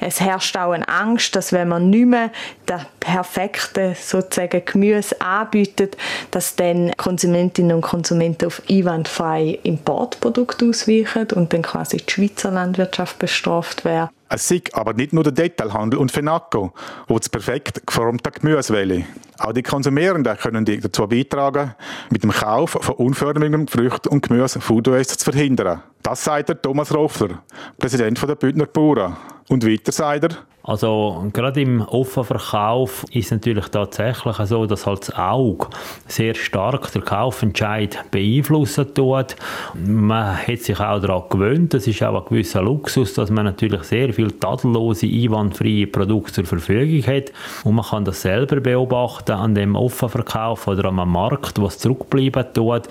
Es 0.00 0.20
herrscht 0.20 0.56
auch 0.56 0.72
eine 0.72 0.88
Angst, 0.88 1.36
dass 1.36 1.52
wenn 1.52 1.68
man 1.68 1.90
nicht 1.90 2.06
mehr 2.06 2.30
das 2.66 2.82
perfekte 3.00 3.94
sozusagen 3.98 4.62
Gemüse 4.64 5.20
anbietet, 5.20 5.96
dass 6.30 6.56
dann 6.56 6.92
Konsumentinnen 6.96 7.76
und 7.76 7.82
Konsumenten 7.82 8.46
auf 8.46 8.62
einwandfreie 8.68 9.54
Importprodukte 9.62 10.68
ausweichen 10.68 11.28
und 11.34 11.52
dann 11.52 11.62
quasi 11.62 11.98
die 11.98 12.12
Schweizer 12.12 12.50
Landwirtschaft 12.50 13.18
bestraft 13.18 13.84
werden. 13.84 14.10
Es 14.30 14.46
sind 14.46 14.74
aber 14.74 14.92
nicht 14.92 15.14
nur 15.14 15.22
der 15.22 15.32
Detailhandel 15.32 15.98
und 15.98 16.12
FENACO, 16.12 16.72
wo 17.06 17.18
das 17.18 17.30
perfekt 17.30 17.86
geformte 17.86 18.30
Gemüse 18.30 18.74
wählen. 18.74 19.06
Auch 19.38 19.52
die 19.52 19.62
Konsumierenden 19.62 20.36
können 20.36 20.64
dazu 20.64 21.06
beitragen, 21.06 21.74
mit 22.10 22.24
dem 22.24 22.32
Kauf 22.32 22.70
von 22.72 22.94
unförmigem 22.96 23.68
Früchten 23.68 23.97
und 24.06 24.26
Gemüse 24.26 24.60
Food 24.60 24.88
Waste 24.88 25.16
zu 25.16 25.30
verhindern. 25.30 25.82
Das 26.02 26.24
sagt 26.24 26.48
der 26.48 26.62
Thomas 26.62 26.94
Roffler, 26.94 27.42
Präsident 27.78 28.22
der 28.22 28.34
Bündner 28.34 28.66
Bauern. 28.66 29.16
Und 29.48 29.64
weiter 29.64 29.92
sagt 29.92 30.24
er, 30.24 30.30
also 30.68 31.24
gerade 31.32 31.62
im 31.62 31.80
Offenverkauf 31.80 33.06
ist 33.10 33.30
natürlich 33.30 33.68
tatsächlich 33.68 34.36
so, 34.36 34.66
dass 34.66 34.84
halt 34.84 35.00
das 35.00 35.16
Auge 35.16 35.68
sehr 36.06 36.34
stark 36.34 36.92
den 36.92 37.06
Kaufentscheid 37.06 38.04
beeinflussen 38.10 38.92
tut. 38.92 39.36
Man 39.74 40.36
hat 40.36 40.58
sich 40.58 40.78
auch 40.78 41.00
daran 41.00 41.22
gewöhnt, 41.30 41.72
das 41.72 41.86
ist 41.86 42.02
auch 42.02 42.20
ein 42.22 42.28
gewisser 42.28 42.60
Luxus, 42.60 43.14
dass 43.14 43.30
man 43.30 43.46
natürlich 43.46 43.84
sehr 43.84 44.12
viel 44.12 44.30
tadellose, 44.32 45.06
einwandfreie 45.06 45.86
Produkte 45.86 46.34
zur 46.34 46.44
Verfügung 46.44 47.02
hat. 47.06 47.32
Und 47.64 47.76
man 47.76 47.86
kann 47.86 48.04
das 48.04 48.20
selber 48.20 48.60
beobachten 48.60 49.32
an 49.32 49.54
dem 49.54 49.74
Offenverkauf 49.74 50.66
oder 50.68 50.84
am 50.90 51.10
Markt, 51.10 51.62
was 51.62 51.78
zurückbleiben 51.78 52.44
tut, 52.52 52.82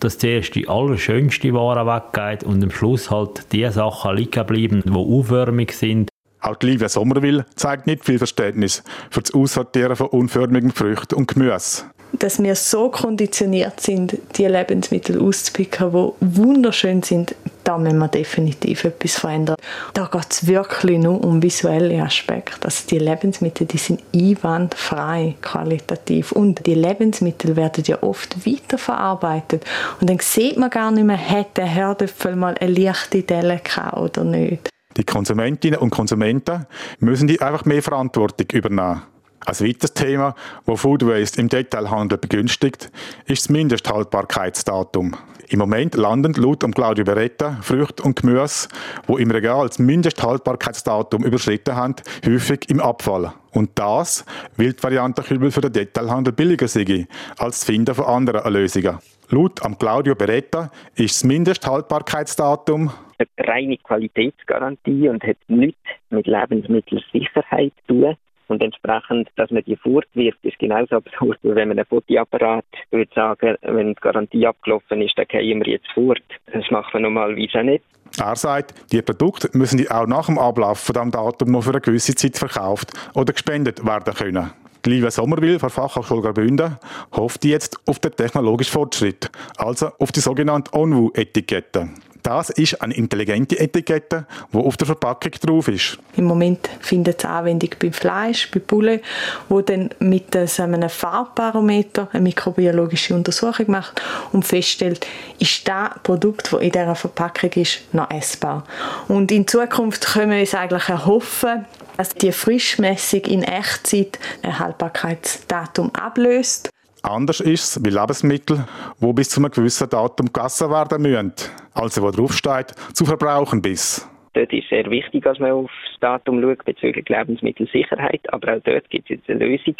dass 0.00 0.16
zuerst 0.16 0.54
die 0.54 0.66
allerschönste 0.66 1.52
Ware 1.52 1.86
weggeht 1.86 2.44
und 2.44 2.64
am 2.64 2.70
Schluss 2.70 3.10
halt 3.10 3.52
die 3.52 3.68
Sachen 3.70 4.16
liegen 4.16 4.46
bleiben, 4.46 4.82
die 4.86 4.90
aufwärmig 4.90 5.72
sind 5.72 6.05
auch 6.46 6.56
die 6.56 6.66
Livia 6.66 6.88
Sommerwil 6.88 7.44
zeigt 7.54 7.86
nicht 7.86 8.04
viel 8.04 8.18
Verständnis 8.18 8.82
für 9.10 9.22
das 9.22 9.34
Aussortieren 9.34 9.96
von 9.96 10.08
unförmigen 10.08 10.70
Früchten 10.70 11.14
und 11.14 11.28
Gemüse. 11.28 11.84
Dass 12.12 12.42
wir 12.42 12.54
so 12.54 12.88
konditioniert 12.88 13.80
sind, 13.80 14.16
die 14.36 14.46
Lebensmittel 14.46 15.20
auszupicken, 15.20 15.90
die 15.92 16.38
wunderschön 16.38 17.02
sind, 17.02 17.34
da 17.64 17.76
müssen 17.76 17.98
wir 17.98 18.08
definitiv 18.08 18.84
etwas 18.84 19.18
verändern. 19.18 19.56
Da 19.92 20.08
geht 20.10 20.26
es 20.30 20.46
wirklich 20.46 20.98
nur 20.98 21.22
um 21.22 21.42
visuelle 21.42 22.00
Aspekte. 22.00 22.64
Also 22.64 22.84
die 22.88 23.00
Lebensmittel, 23.00 23.66
die 23.66 23.78
sind 23.78 24.02
einwandfrei 24.14 25.34
qualitativ 25.42 26.30
und 26.30 26.64
die 26.64 26.74
Lebensmittel 26.74 27.56
werden 27.56 27.82
ja 27.86 28.02
oft 28.02 28.46
weiterverarbeitet 28.46 29.64
und 30.00 30.08
dann 30.08 30.20
sieht 30.20 30.56
man 30.56 30.70
gar 30.70 30.92
nicht 30.92 31.04
mehr, 31.04 31.18
hat 31.18 31.56
der 31.56 31.66
Herdöpfel 31.66 32.36
mal 32.36 32.54
eine 32.60 32.72
leichte 32.72 33.22
Delle 33.22 33.60
oder 33.96 34.22
nicht. 34.22 34.70
Die 34.96 35.04
Konsumentinnen 35.04 35.78
und 35.78 35.90
Konsumenten 35.90 36.66
müssen 37.00 37.28
die 37.28 37.40
einfach 37.40 37.64
mehr 37.64 37.82
Verantwortung 37.82 38.46
übernehmen. 38.52 39.02
Ein 39.44 39.60
weiteres 39.60 39.92
Thema, 39.92 40.34
das 40.66 40.80
Food 40.80 41.06
Waste 41.06 41.40
im 41.40 41.48
Detailhandel 41.48 42.18
begünstigt, 42.18 42.90
ist 43.26 43.44
das 43.44 43.48
Mindesthaltbarkeitsdatum. 43.50 45.14
Im 45.48 45.58
Moment 45.60 45.94
landen 45.94 46.32
laut 46.32 46.64
um 46.64 46.74
Claudio 46.74 47.04
Beretta 47.04 47.58
Früchte 47.62 48.02
und 48.02 48.20
Gemüse, 48.20 48.68
wo 49.06 49.16
im 49.18 49.30
Regal 49.30 49.68
das 49.68 49.78
Mindesthaltbarkeitsdatum 49.78 51.24
überschritten 51.24 51.76
haben, 51.76 51.94
häufig 52.26 52.68
im 52.68 52.80
Abfall. 52.80 53.32
Und 53.52 53.70
das, 53.76 54.24
weil 54.56 54.72
die 54.72 54.82
Variantenkübel 54.82 55.52
für 55.52 55.60
den 55.60 55.72
Detailhandel 55.72 56.32
billiger 56.32 56.66
sei 56.66 57.06
als 57.38 57.60
das 57.60 57.64
Finden 57.64 57.94
von 57.94 58.06
anderen 58.06 58.52
Lösungen. 58.52 58.98
Laut 59.30 59.64
am 59.64 59.76
Claudio 59.78 60.14
Beretta 60.14 60.70
ist 60.94 61.16
das 61.16 61.24
Mindesthaltbarkeitsdatum 61.24 62.90
eine 63.18 63.48
reine 63.48 63.76
Qualitätsgarantie 63.78 65.08
und 65.08 65.22
hat 65.24 65.36
nichts 65.48 65.80
mit 66.10 66.26
Lebensmittelsicherheit 66.26 67.72
zu 67.86 67.94
tun. 67.94 68.16
Und 68.48 68.62
entsprechend, 68.62 69.28
dass 69.34 69.50
man 69.50 69.64
die 69.64 69.74
fortwirft, 69.74 70.38
ist 70.42 70.58
genauso 70.60 70.96
absurd, 70.96 71.38
wie 71.42 71.54
wenn 71.56 71.68
man 71.68 71.80
ein 71.80 71.84
Fotoapparat 71.84 72.64
würde 72.90 73.10
sagen, 73.12 73.56
wenn 73.62 73.88
die 73.88 74.00
Garantie 74.00 74.46
abgelaufen 74.46 75.02
ist, 75.02 75.18
dann 75.18 75.26
gehen 75.26 75.64
wir 75.64 75.72
jetzt 75.72 75.90
fort. 75.92 76.22
Das 76.52 76.70
macht 76.70 76.94
man 76.94 77.02
normalerweise 77.02 77.64
nicht. 77.64 77.84
Er 78.20 78.36
sagt, 78.36 78.92
die 78.92 79.02
Produkte 79.02 79.50
müssen 79.58 79.84
auch 79.90 80.06
nach 80.06 80.26
dem 80.26 80.38
Ablauf 80.38 80.78
von 80.78 80.92
diesem 80.92 81.10
Datum 81.10 81.50
noch 81.50 81.64
für 81.64 81.70
eine 81.70 81.80
gewisse 81.80 82.14
Zeit 82.14 82.38
verkauft 82.38 82.92
oder 83.14 83.32
gespendet 83.32 83.84
werden 83.84 84.14
können. 84.14 84.52
Die 84.86 84.90
Livia 84.90 85.10
Sommerwil 85.10 85.58
von 85.58 85.68
Fachhochschule 85.68 86.22
Graubünden 86.22 86.76
hofft 87.10 87.44
jetzt 87.44 87.76
auf 87.86 87.98
den 87.98 88.14
technologischen 88.14 88.70
Fortschritt, 88.70 89.28
also 89.56 89.90
auf 89.98 90.12
die 90.12 90.20
sogenannte 90.20 90.72
ONWU-Etikette. 90.74 91.88
Das 92.22 92.50
ist 92.50 92.80
eine 92.80 92.94
intelligente 92.94 93.58
Etikette, 93.58 94.26
die 94.52 94.58
auf 94.58 94.76
der 94.76 94.86
Verpackung 94.86 95.32
drauf 95.40 95.66
ist. 95.66 95.98
Im 96.16 96.24
Moment 96.26 96.68
findet 96.80 97.18
es 97.18 97.24
Anwendung 97.24 97.70
beim 97.80 97.92
Fleisch, 97.92 98.48
bei 98.50 98.60
Bulle, 98.60 99.00
wo 99.48 99.60
dann 99.60 99.90
mit 99.98 100.36
einem 100.36 100.88
Farbbarometer 100.88 102.08
eine 102.12 102.22
mikrobiologische 102.22 103.14
Untersuchung 103.14 103.70
macht 103.70 104.00
und 104.32 104.44
feststellt, 104.44 105.04
ist 105.40 105.66
das 105.66 105.90
Produkt, 106.04 106.52
das 106.52 106.60
in 106.60 106.70
dieser 106.70 106.94
Verpackung 106.94 107.50
ist, 107.54 107.92
noch 107.92 108.10
essbar. 108.10 108.64
Und 109.08 109.32
in 109.32 109.48
Zukunft 109.48 110.06
können 110.06 110.30
wir 110.30 110.40
uns 110.40 110.54
eigentlich 110.54 110.88
erhoffen, 110.88 111.64
dass 111.96 112.10
die 112.10 112.32
Frischmessung 112.32 113.20
in 113.20 113.42
Echtzeit 113.42 114.18
ein 114.42 114.58
Haltbarkeitsdatum 114.58 115.94
ablöst 115.94 116.70
Anders 117.06 117.38
ist 117.38 117.76
es 117.76 117.82
bei 117.82 117.90
Lebensmitteln, 117.90 118.66
die 119.00 119.12
bis 119.12 119.30
zu 119.30 119.38
einem 119.38 119.52
gewissen 119.52 119.88
Datum 119.88 120.32
gegessen 120.32 120.70
werden 120.70 121.02
müssen. 121.02 121.32
Also 121.72 122.02
wo 122.02 122.10
draufsteht, 122.10 122.74
zu 122.94 123.04
verbrauchen 123.04 123.62
bis. 123.62 124.04
Dort 124.36 124.52
ist 124.52 124.68
sehr 124.68 124.90
wichtig, 124.90 125.24
dass 125.24 125.38
man 125.38 125.50
auf 125.52 125.70
das 125.90 126.00
Datum 126.00 126.42
schaut 126.42 126.62
bezüglich 126.66 127.08
Lebensmittelsicherheit. 127.08 128.20
Aber 128.34 128.54
auch 128.54 128.60
dort 128.62 128.90
gibt 128.90 129.10
es 129.10 129.16
jetzt 129.16 129.30
eine 129.30 129.46
Lösung, 129.46 129.76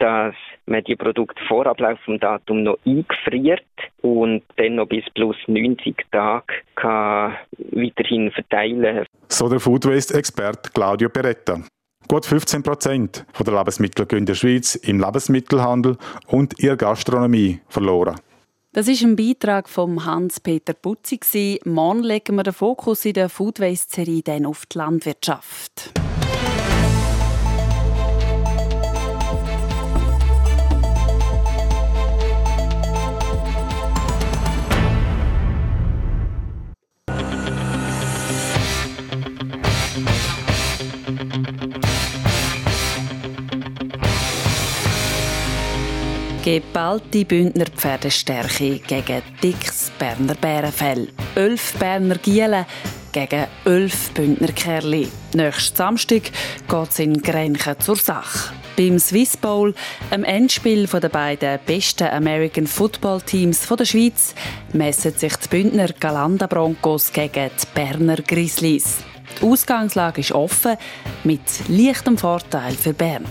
dass 0.00 0.34
man 0.66 0.82
die 0.82 0.96
Produkte 0.96 1.40
vor 1.46 1.68
Ablauf 1.68 2.00
vom 2.04 2.18
Datum 2.18 2.64
noch 2.64 2.78
eingefriert 2.84 3.62
und 4.00 4.42
dann 4.56 4.74
noch 4.74 4.88
bis 4.88 5.04
plus 5.14 5.36
90 5.46 5.94
Tage 6.10 6.52
kann 6.74 7.36
weiterhin 7.70 8.32
verteilen. 8.32 9.06
So 9.28 9.48
der 9.48 9.60
Food 9.60 9.86
Waste 9.86 10.18
Experte 10.18 10.70
Claudio 10.74 11.08
Peretta. 11.08 11.62
Gut 12.08 12.26
15 12.26 12.64
Prozent 12.64 13.24
der 13.38 13.54
Lebensmittel 13.56 14.06
gehen 14.06 14.18
in 14.18 14.26
der 14.26 14.34
Schweiz 14.34 14.74
im 14.74 14.98
Lebensmittelhandel 14.98 15.96
und 16.26 16.58
in 16.58 16.66
der 16.66 16.76
Gastronomie 16.76 17.60
verloren. 17.68 18.16
Das 18.74 18.88
ist 18.88 19.02
ein 19.02 19.16
Beitrag 19.16 19.68
von 19.68 20.06
Hans-Peter 20.06 20.72
Putzi. 20.72 21.60
Morgen 21.66 22.02
legen 22.02 22.36
wir 22.36 22.42
den 22.42 22.54
Fokus 22.54 23.04
in 23.04 23.12
der 23.12 23.28
Food 23.28 23.60
Waste-Serie 23.60 24.48
auf 24.48 24.64
die 24.64 24.78
Landwirtschaft. 24.78 25.92
Geballte 46.44 47.24
Bündner 47.24 47.66
Pferdestärke 47.66 48.80
gegen 48.80 49.22
dickes 49.40 49.92
Berner 49.96 50.34
Bärenfell. 50.34 51.06
Elf 51.36 51.74
Berner 51.78 52.16
Gielen 52.16 52.66
gegen 53.12 53.46
elf 53.64 54.10
Bündner 54.10 54.50
Kerli. 54.50 55.06
Nächsten 55.34 55.76
Samstag 55.76 56.32
geht 56.68 56.90
es 56.90 56.98
in 56.98 57.22
Grenchen 57.22 57.78
zur 57.78 57.94
Sache. 57.94 58.52
Beim 58.76 58.98
Swiss 58.98 59.36
Bowl, 59.36 59.72
einem 60.10 60.24
Endspiel 60.24 60.88
der 60.88 61.08
beiden 61.10 61.60
besten 61.64 62.08
American 62.08 62.66
Football 62.66 63.20
Teams 63.20 63.68
der 63.68 63.84
Schweiz, 63.84 64.34
messen 64.72 65.16
sich 65.16 65.36
die 65.36 65.48
Bündner 65.48 65.90
Galanda 66.00 66.48
Broncos 66.48 67.12
gegen 67.12 67.50
die 67.50 67.66
Berner 67.72 68.16
Grizzlies. 68.16 68.96
Die 69.40 69.46
Ausgangslage 69.46 70.22
ist 70.22 70.32
offen, 70.32 70.76
mit 71.22 71.68
leichtem 71.68 72.18
Vorteil 72.18 72.72
für 72.72 72.94
Bern. 72.94 73.26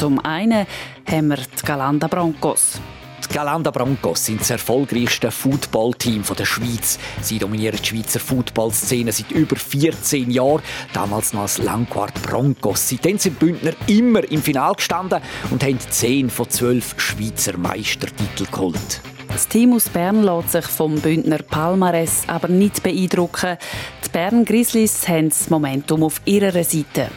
Zum 0.00 0.18
einen 0.20 0.66
haben 1.10 1.28
wir 1.28 1.38
die 1.38 1.66
Galanda 1.66 2.06
Broncos. 2.06 2.80
Die 3.28 3.34
Galanda 3.34 3.72
Broncos 3.72 4.26
sind 4.26 4.40
das 4.40 4.50
erfolgreichste 4.50 5.32
Footballteam 5.32 6.22
der 6.38 6.44
Schweiz. 6.44 7.00
Sie 7.20 7.38
dominieren 7.38 7.78
die 7.82 7.84
Schweizer 7.84 8.20
Footballszene 8.20 9.10
seit 9.10 9.32
über 9.32 9.56
14 9.56 10.30
Jahren, 10.30 10.62
damals 10.92 11.32
noch 11.32 11.42
als 11.42 11.58
Langquart 11.58 12.14
Broncos. 12.22 12.88
Seitdem 12.88 13.18
sind 13.18 13.40
Bündner 13.40 13.72
immer 13.88 14.22
im 14.30 14.40
Finale 14.40 14.76
gestanden 14.76 15.20
und 15.50 15.64
haben 15.64 15.80
10 15.80 16.30
von 16.30 16.48
12 16.48 17.00
Schweizer 17.00 17.58
Meistertitel 17.58 18.46
geholt. 18.46 19.00
Das 19.28 19.48
Team 19.48 19.72
aus 19.72 19.88
Bern 19.88 20.22
lässt 20.22 20.52
sich 20.52 20.66
vom 20.66 20.94
Bündner 21.00 21.38
Palmares 21.38 22.22
aber 22.28 22.48
nicht 22.48 22.84
beeindrucken. 22.84 23.58
Die 24.04 24.08
Bern 24.10 24.44
Grizzlies 24.44 25.08
haben 25.08 25.30
das 25.30 25.50
Momentum 25.50 26.04
auf 26.04 26.20
ihrer 26.24 26.62
Seite. 26.62 27.08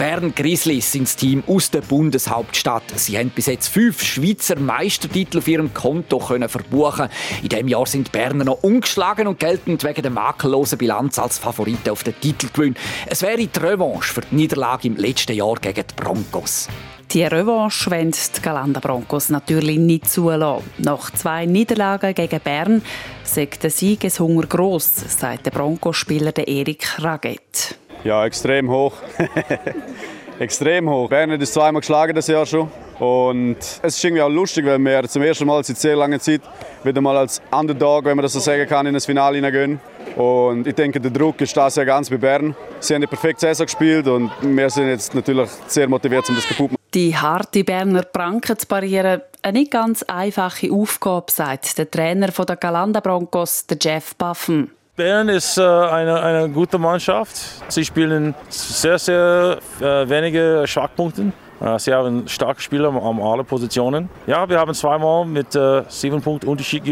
Bern 0.00 0.34
Grizzlies 0.34 0.92
sind 0.92 1.02
das 1.02 1.14
Team 1.14 1.44
aus 1.46 1.70
der 1.70 1.82
Bundeshauptstadt. 1.82 2.84
Sie 2.96 3.18
haben 3.18 3.28
bis 3.28 3.44
jetzt 3.44 3.68
fünf 3.68 4.02
Schweizer 4.02 4.58
Meistertitel 4.58 5.36
auf 5.36 5.46
ihrem 5.46 5.74
Konto 5.74 6.18
können 6.20 6.48
verbuchen. 6.48 7.10
In 7.42 7.50
diesem 7.50 7.68
Jahr 7.68 7.84
sind 7.84 8.06
die 8.06 8.10
Berner 8.10 8.44
noch 8.44 8.62
ungeschlagen 8.62 9.26
und 9.26 9.38
gelten 9.38 9.76
wegen 9.82 10.00
der 10.00 10.10
makellosen 10.10 10.78
Bilanz 10.78 11.18
als 11.18 11.36
Favoriten 11.36 11.90
auf 11.90 12.02
den 12.02 12.18
Titelgewinn. 12.18 12.76
Es 13.08 13.20
wäre 13.20 13.46
die 13.46 13.58
Revanche 13.58 14.14
für 14.14 14.22
die 14.22 14.36
Niederlage 14.36 14.88
im 14.88 14.96
letzten 14.96 15.34
Jahr 15.36 15.56
gegen 15.56 15.84
die 15.86 15.94
Broncos. 15.94 16.68
Die 17.10 17.24
Revanche 17.24 17.90
wollen 17.90 18.12
die 18.12 18.40
Galanda 18.40 18.80
Broncos 18.80 19.28
natürlich 19.28 19.76
nicht 19.76 20.08
zulassen. 20.08 20.64
Nach 20.78 21.10
zwei 21.10 21.44
Niederlagen 21.44 22.14
gegen 22.14 22.40
Bern 22.40 22.80
sagt 23.22 23.64
der 23.64 23.70
Siegeshunger 23.70 24.46
gross, 24.46 24.94
sagt 25.18 25.44
der 25.44 25.50
Broncospieler 25.50 26.32
Erik 26.38 27.02
Raget. 27.02 27.79
Ja, 28.04 28.24
extrem 28.24 28.70
hoch. 28.70 28.94
extrem 30.38 30.88
hoch. 30.88 31.08
Bern 31.08 31.30
hat 31.30 31.42
es 31.42 31.52
zweimal 31.52 31.80
geschlagen 31.80 32.14
das 32.14 32.26
Jahr 32.26 32.46
schon. 32.46 32.70
Und 32.98 33.56
es 33.58 33.80
ist 33.82 34.04
irgendwie 34.04 34.22
auch 34.22 34.28
lustig, 34.28 34.66
wenn 34.66 34.82
wir 34.84 35.08
zum 35.08 35.22
ersten 35.22 35.46
Mal 35.46 35.64
seit 35.64 35.78
sehr 35.78 35.96
langer 35.96 36.20
Zeit 36.20 36.42
wieder 36.84 37.00
mal 37.00 37.16
als 37.16 37.40
Underdog, 37.50 38.04
wenn 38.04 38.16
man 38.16 38.22
das 38.22 38.34
so 38.34 38.40
sagen 38.40 38.66
kann, 38.66 38.86
in 38.86 38.94
das 38.94 39.06
Finale 39.06 39.36
hineingehen. 39.36 39.80
Und 40.16 40.66
ich 40.66 40.74
denke, 40.74 41.00
der 41.00 41.10
Druck 41.10 41.40
ist 41.40 41.56
da 41.56 41.70
sehr 41.70 41.86
ganz 41.86 42.10
bei 42.10 42.16
Bern. 42.16 42.54
Sie 42.80 42.94
haben 42.94 43.00
eine 43.00 43.06
perfekte 43.06 43.40
Saison 43.40 43.66
gespielt 43.66 44.06
und 44.06 44.30
wir 44.42 44.68
sind 44.68 44.88
jetzt 44.88 45.14
natürlich 45.14 45.48
sehr 45.66 45.88
motiviert, 45.88 46.28
um 46.28 46.34
das 46.34 46.46
kaputt 46.46 46.68
zu 46.68 46.74
machen. 46.74 46.84
Die 46.94 47.16
harte 47.16 47.64
Berner 47.64 48.02
Pranken 48.02 48.58
zu 48.58 48.66
parieren, 48.66 49.22
eine 49.42 49.58
nicht 49.58 49.70
ganz 49.70 50.02
einfache 50.02 50.72
Aufgabe, 50.72 51.30
sagt 51.30 51.78
der 51.78 51.90
Trainer 51.90 52.28
der 52.28 52.56
Galanda 52.56 53.00
Broncos, 53.00 53.64
Jeff 53.80 54.14
Buffen. 54.16 54.72
Bern 54.96 55.28
ist 55.28 55.56
äh, 55.56 55.62
eine, 55.62 56.20
eine 56.20 56.48
gute 56.48 56.78
Mannschaft. 56.78 57.36
Sie 57.68 57.84
spielen 57.84 58.34
sehr, 58.48 58.98
sehr 58.98 59.58
äh, 59.80 60.08
wenige 60.08 60.64
Schwachpunkte. 60.66 61.32
Äh, 61.60 61.78
sie 61.78 61.92
haben 61.92 62.28
starke 62.28 62.60
Spieler 62.60 62.88
an 62.88 63.20
allen 63.20 63.46
Positionen. 63.46 64.08
Ja, 64.26 64.48
wir 64.48 64.58
haben 64.58 64.74
zweimal 64.74 65.24
mit 65.24 65.54
äh, 65.54 65.84
sieben 65.88 66.20
Punkten 66.20 66.48
Unterschied 66.48 66.82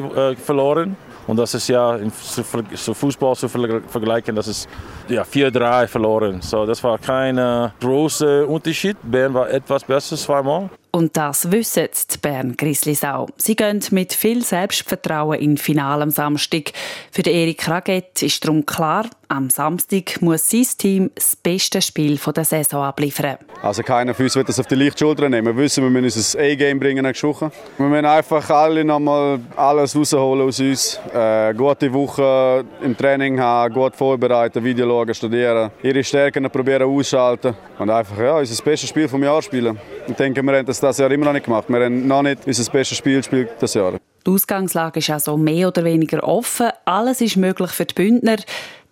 verloren. 0.45 0.97
Und 1.27 1.37
das 1.37 1.53
ist 1.53 1.69
ja 1.69 1.97
im 1.97 2.11
Fußball 2.11 3.37
zu 3.37 3.49
vergleichen, 3.51 4.35
das 4.35 4.49
ist 4.49 4.67
ja 5.09 5.23
4-3 5.23 5.87
verloren. 5.87 6.41
So, 6.41 6.65
das 6.65 6.83
war 6.83 6.97
kein 6.97 7.37
äh, 7.37 7.69
großer 7.81 8.49
Unterschied. 8.49 8.97
Bern 9.03 9.35
war 9.35 9.51
etwas 9.51 9.85
besser 9.85 10.17
zweimal. 10.17 10.71
Und 10.91 11.17
das 11.17 11.51
wissen 11.53 11.89
die 12.13 12.19
Bern 12.19 12.57
Grizzlies 12.57 13.05
auch. 13.05 13.29
Sie 13.37 13.57
gehen 13.57 13.81
mit 13.91 14.13
viel 14.13 14.45
Selbstvertrauen 14.45 15.39
in 15.39 15.59
Finale 15.59 16.03
am 16.03 16.11
Samstag. 16.11 16.73
Für 17.11 17.23
Erik 17.23 17.69
Raget 17.69 18.23
ist 18.23 18.45
darum 18.45 18.65
klar, 18.65 19.05
am 19.29 19.51
Samstag 19.51 20.23
muss 20.23 20.49
sein 20.49 20.67
Team 20.79 21.11
das 21.15 21.37
beste 21.37 21.83
Spiel 21.83 22.19
der 22.35 22.45
Saison 22.45 22.83
abliefern. 22.85 23.37
Also 23.63 23.83
keiner 23.83 24.15
von 24.15 24.25
uns 24.25 24.37
wird 24.37 24.49
das 24.49 24.59
auf 24.59 24.67
die 24.67 24.75
leichte 24.75 25.01
Schulter 25.01 25.29
nehmen. 25.29 25.55
Wir 25.55 25.65
wissen, 25.65 25.83
wir 25.83 25.91
müssen 25.91 26.19
unser 26.19 26.39
A-Game 26.39 26.81
bringen 26.81 27.05
nächste 27.05 27.29
Woche. 27.29 27.53
Wir 27.77 27.87
müssen 27.87 28.07
einfach 28.07 28.49
alle 28.49 28.85
nochmal 28.85 29.39
alles 29.55 29.95
rausholen 29.95 30.47
aus 30.47 30.61
uns. 30.61 30.99
Äh, 31.13 31.53
gute 31.55 31.93
Woche 31.93 32.65
im 32.81 32.97
Training 32.97 33.39
haben, 33.39 33.75
gut 33.75 33.97
vorbereiten, 33.97 34.65
Video 34.65 34.87
schauen, 34.87 35.15
studieren, 35.15 35.71
ihre 35.83 36.03
Stärken 36.03 36.49
probieren 36.51 36.85
ausschalten 36.85 37.55
und 37.79 37.91
einfach 37.91 38.19
ja, 38.19 38.39
unser 38.39 38.65
bestes 38.65 38.89
Spiel 38.89 39.09
vom 39.09 39.23
Jahr 39.23 39.43
spielen. 39.43 39.79
Ich 40.07 40.15
denke, 40.15 40.43
wir 40.43 40.57
haben 40.57 40.65
das 40.65 40.78
das 40.83 40.99
Jahr 40.99 41.11
immer 41.11 41.27
noch 41.27 41.33
nicht 41.33 41.45
gemacht. 41.45 41.65
Wir 41.69 41.85
haben 41.85 42.07
noch 42.07 42.23
nicht 42.23 42.47
unser 42.47 42.71
bestes 42.71 42.99
Spiel 42.99 43.19
gespielt 43.19 43.51
das 43.61 43.75
Jahr. 43.75 43.95
Die 44.27 44.31
Ausgangslage 44.31 44.99
ist 44.99 45.11
also 45.11 45.37
mehr 45.37 45.69
oder 45.69 45.85
weniger 45.85 46.23
offen. 46.23 46.71
Alles 46.85 47.21
ist 47.21 47.37
möglich 47.37 47.71
für 47.71 47.87
die 47.87 47.95
Bündner. 47.95 48.37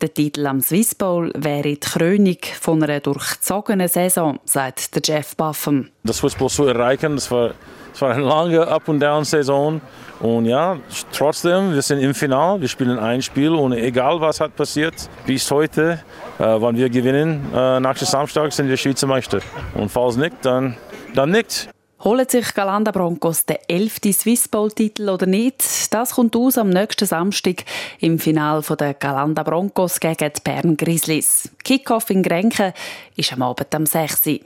Der 0.00 0.12
Titel 0.12 0.46
am 0.46 0.60
Swiss 0.60 0.94
Bowl 0.94 1.32
wäre 1.34 1.62
die 1.62 1.80
Krönung 1.80 2.38
von 2.60 2.82
einer 2.82 3.00
durchzogenen 3.00 3.88
Saison, 3.88 4.38
sagt 4.44 4.94
der 4.94 5.02
Jeff 5.04 5.36
Buffum. 5.36 5.88
Das 6.04 6.20
Fußball 6.20 6.48
zu 6.48 6.64
erreichen, 6.64 7.16
das 7.16 7.30
war, 7.30 7.52
das 7.92 8.02
war 8.02 8.10
eine 8.10 8.22
lange 8.22 8.66
Up- 8.66 8.88
und 8.88 10.46
ja, 10.46 10.78
trotzdem, 11.12 11.74
wir 11.74 11.82
sind 11.82 11.98
im 11.98 12.14
Finale, 12.14 12.60
wir 12.60 12.68
spielen 12.68 12.98
ein 12.98 13.20
Spiel 13.20 13.50
und 13.50 13.72
egal 13.72 14.20
was 14.20 14.40
hat 14.40 14.56
passiert, 14.56 14.94
bis 15.26 15.50
heute, 15.50 16.00
äh, 16.38 16.42
wenn 16.42 16.76
wir 16.76 16.88
gewinnen, 16.88 17.44
äh, 17.54 17.80
nach 17.80 17.98
dem 17.98 18.06
Samstag 18.06 18.52
sind 18.52 18.68
wir 18.68 18.78
Schweizer 18.78 19.06
Meister. 19.06 19.40
Und 19.74 19.90
falls 19.90 20.16
nicht, 20.16 20.36
dann, 20.42 20.76
dann 21.14 21.30
nicht. 21.30 21.68
Holen 22.06 22.26
sich 22.28 22.54
Galanda 22.54 22.92
Broncos 22.92 23.46
den 23.46 23.56
11. 23.66 23.96
Swiss 24.12 24.46
Bowl-Titel 24.46 25.08
oder 25.08 25.26
nicht? 25.26 25.92
Das 25.92 26.12
kommt 26.12 26.36
aus 26.36 26.56
am 26.56 26.70
nächsten 26.70 27.04
Samstag 27.04 27.64
im 27.98 28.20
Finale 28.20 28.62
der 28.78 28.94
Galanda 28.94 29.42
Broncos 29.42 29.98
gegen 29.98 30.32
die 30.32 30.40
Bern 30.44 30.76
Grizzlies. 30.76 31.50
Kickoff 31.64 32.08
in 32.10 32.22
Grenken 32.22 32.72
ist 33.16 33.32
am 33.32 33.42
Abend 33.42 33.74
am 33.74 33.86
6. 33.86 34.38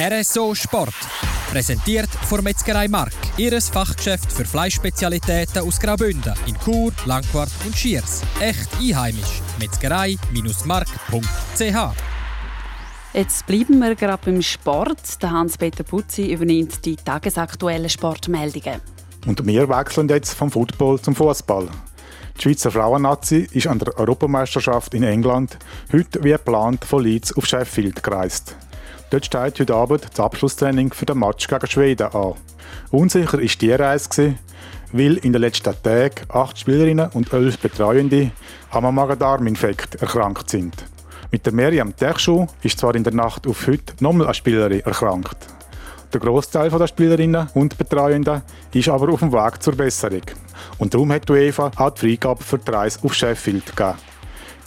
RSO 0.00 0.54
Sport. 0.54 0.94
Präsentiert 1.50 2.08
von 2.08 2.42
Metzgerei 2.42 2.88
Mark. 2.88 3.12
Ihres 3.36 3.68
Fachgeschäft 3.68 4.32
für 4.32 4.46
Fleischspezialitäten 4.46 5.68
aus 5.68 5.78
Graubünden 5.78 6.32
in 6.46 6.56
Chur, 6.64 6.94
Langquart 7.04 7.52
und 7.66 7.76
Schiers. 7.76 8.22
Echt 8.40 8.70
einheimisch. 8.80 9.42
Metzgerei-mark.ch 9.60 12.13
Jetzt 13.14 13.46
bleiben 13.46 13.78
wir 13.78 13.94
gerade 13.94 14.20
beim 14.24 14.42
Sport. 14.42 15.22
Der 15.22 15.30
Hans-Peter 15.30 15.84
Putzi 15.84 16.32
übernimmt 16.32 16.84
die 16.84 16.96
tagesaktuellen 16.96 17.88
Sportmeldungen. 17.88 18.80
Und 19.24 19.46
wir 19.46 19.68
wechseln 19.68 20.08
jetzt 20.08 20.34
vom 20.34 20.50
Football 20.50 21.00
zum 21.00 21.14
Fußball. 21.14 21.68
Die 22.36 22.42
Schweizer 22.42 22.72
Frauennazi 22.72 23.46
ist 23.52 23.68
an 23.68 23.78
der 23.78 23.96
Europameisterschaft 23.96 24.94
in 24.94 25.04
England 25.04 25.56
heute 25.92 26.24
wie 26.24 26.32
geplant 26.32 26.84
von 26.84 27.04
Leeds 27.04 27.36
auf 27.36 27.46
Sheffield 27.46 28.02
gereist. 28.02 28.56
Dort 29.10 29.26
steht 29.26 29.60
heute 29.60 29.74
Abend 29.76 30.08
das 30.10 30.18
Abschlusstraining 30.18 30.92
für 30.92 31.06
den 31.06 31.20
Match 31.20 31.46
gegen 31.46 31.68
Schweden 31.68 32.08
an. 32.08 32.32
Unsicher 32.90 33.38
ist 33.38 33.62
die 33.62 33.70
Reise, 33.70 34.34
weil 34.90 35.18
in 35.18 35.32
den 35.32 35.40
letzten 35.40 35.72
Tagen 35.84 36.26
acht 36.30 36.58
Spielerinnen 36.58 37.10
und 37.12 37.32
elf 37.32 37.60
Betreuende 37.60 38.32
am 38.72 38.92
Magen-Darm-Infekt 38.92 40.02
erkrankt 40.02 40.50
sind. 40.50 40.74
Mit 41.34 41.46
der 41.46 41.52
Miriam 41.52 41.96
Techschuh 41.96 42.46
ist 42.62 42.78
zwar 42.78 42.94
in 42.94 43.02
der 43.02 43.12
Nacht 43.12 43.44
auf 43.48 43.66
heute 43.66 43.92
nochmal 43.98 44.28
eine 44.28 44.34
Spielerin 44.34 44.82
erkrankt. 44.82 45.36
Der 46.12 46.20
Großteil 46.20 46.70
der 46.70 46.86
Spielerinnen 46.86 47.48
und 47.54 47.76
Betreuenden 47.76 48.42
ist 48.72 48.88
aber 48.88 49.12
auf 49.12 49.18
dem 49.18 49.32
Weg 49.32 49.60
zur 49.60 49.74
Besserung. 49.74 50.22
Und 50.78 50.94
darum 50.94 51.10
hat 51.10 51.28
UEFA 51.28 51.72
auch 51.74 51.90
die 51.90 52.02
Freigabe 52.02 52.44
für 52.44 52.58
die 52.58 52.70
Reise 52.70 53.00
auf 53.02 53.14
Sheffield 53.14 53.66
gegeben. 53.74 53.98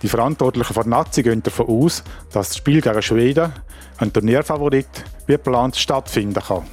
Die 0.02 0.10
Verantwortlichen 0.10 0.74
von 0.74 0.90
Nazi 0.90 1.24
gehen 1.24 1.42
davon 1.42 1.68
aus, 1.68 2.04
dass 2.34 2.50
das 2.50 2.58
Spiel 2.58 2.82
gegen 2.82 3.02
Schweden, 3.02 3.54
ein 4.00 4.12
Turnierfavorit, 4.12 5.06
wie 5.26 5.32
geplant 5.38 5.78
stattfinden 5.78 6.44
kann. 6.46 6.66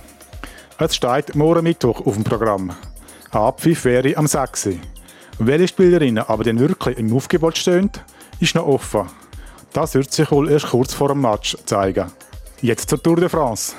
Es 0.77 0.97
steht 0.97 1.37
morgen 1.37 1.63
Mittwoch 1.63 2.05
auf 2.05 2.15
dem 2.15 2.25
Programm. 2.25 2.71
Ein 3.31 3.41
Abpfiff 3.41 3.85
wäre 3.85 4.17
am 4.17 4.27
6. 4.27 4.71
Welche 5.39 5.69
Spielerinnen 5.69 6.25
aber 6.27 6.43
denn 6.43 6.59
wirklich 6.59 6.99
im 6.99 7.15
Aufgebot 7.15 7.57
stehen, 7.57 7.93
ist 8.41 8.57
noch 8.57 8.67
offen. 8.67 9.09
Das 9.75 9.95
wird 9.95 10.13
sich 10.13 10.31
wohl 10.31 10.53
erst 10.53 10.69
kurz 10.69 10.95
vor 10.95 11.09
dem 11.09 11.21
Match 11.21 11.57
zeigen. 11.67 12.13
Jetzt 12.63 12.89
zur 12.89 13.03
Tour 13.03 13.17
de 13.17 13.29
France. 13.29 13.75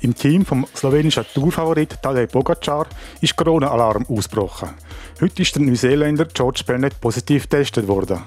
Im 0.00 0.14
Team 0.14 0.44
vom 0.44 0.66
slowenischen 0.74 1.24
Tourfavorit 1.32 2.02
Tadej 2.02 2.26
Pogacar 2.26 2.86
ist 3.22 3.34
Corona-Alarm 3.34 4.04
ausgebrochen. 4.10 4.68
Heute 5.22 5.40
ist 5.40 5.54
der 5.54 5.62
Neuseeländer 5.62 6.26
George 6.26 6.64
Bennett 6.66 7.00
positiv 7.00 7.44
getestet 7.44 7.88
worden. 7.88 8.20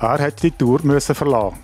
Er 0.00 0.18
hat 0.20 0.42
die 0.42 0.52
Tour 0.52 0.80
müssen 0.84 1.14
verlassen. 1.14 1.58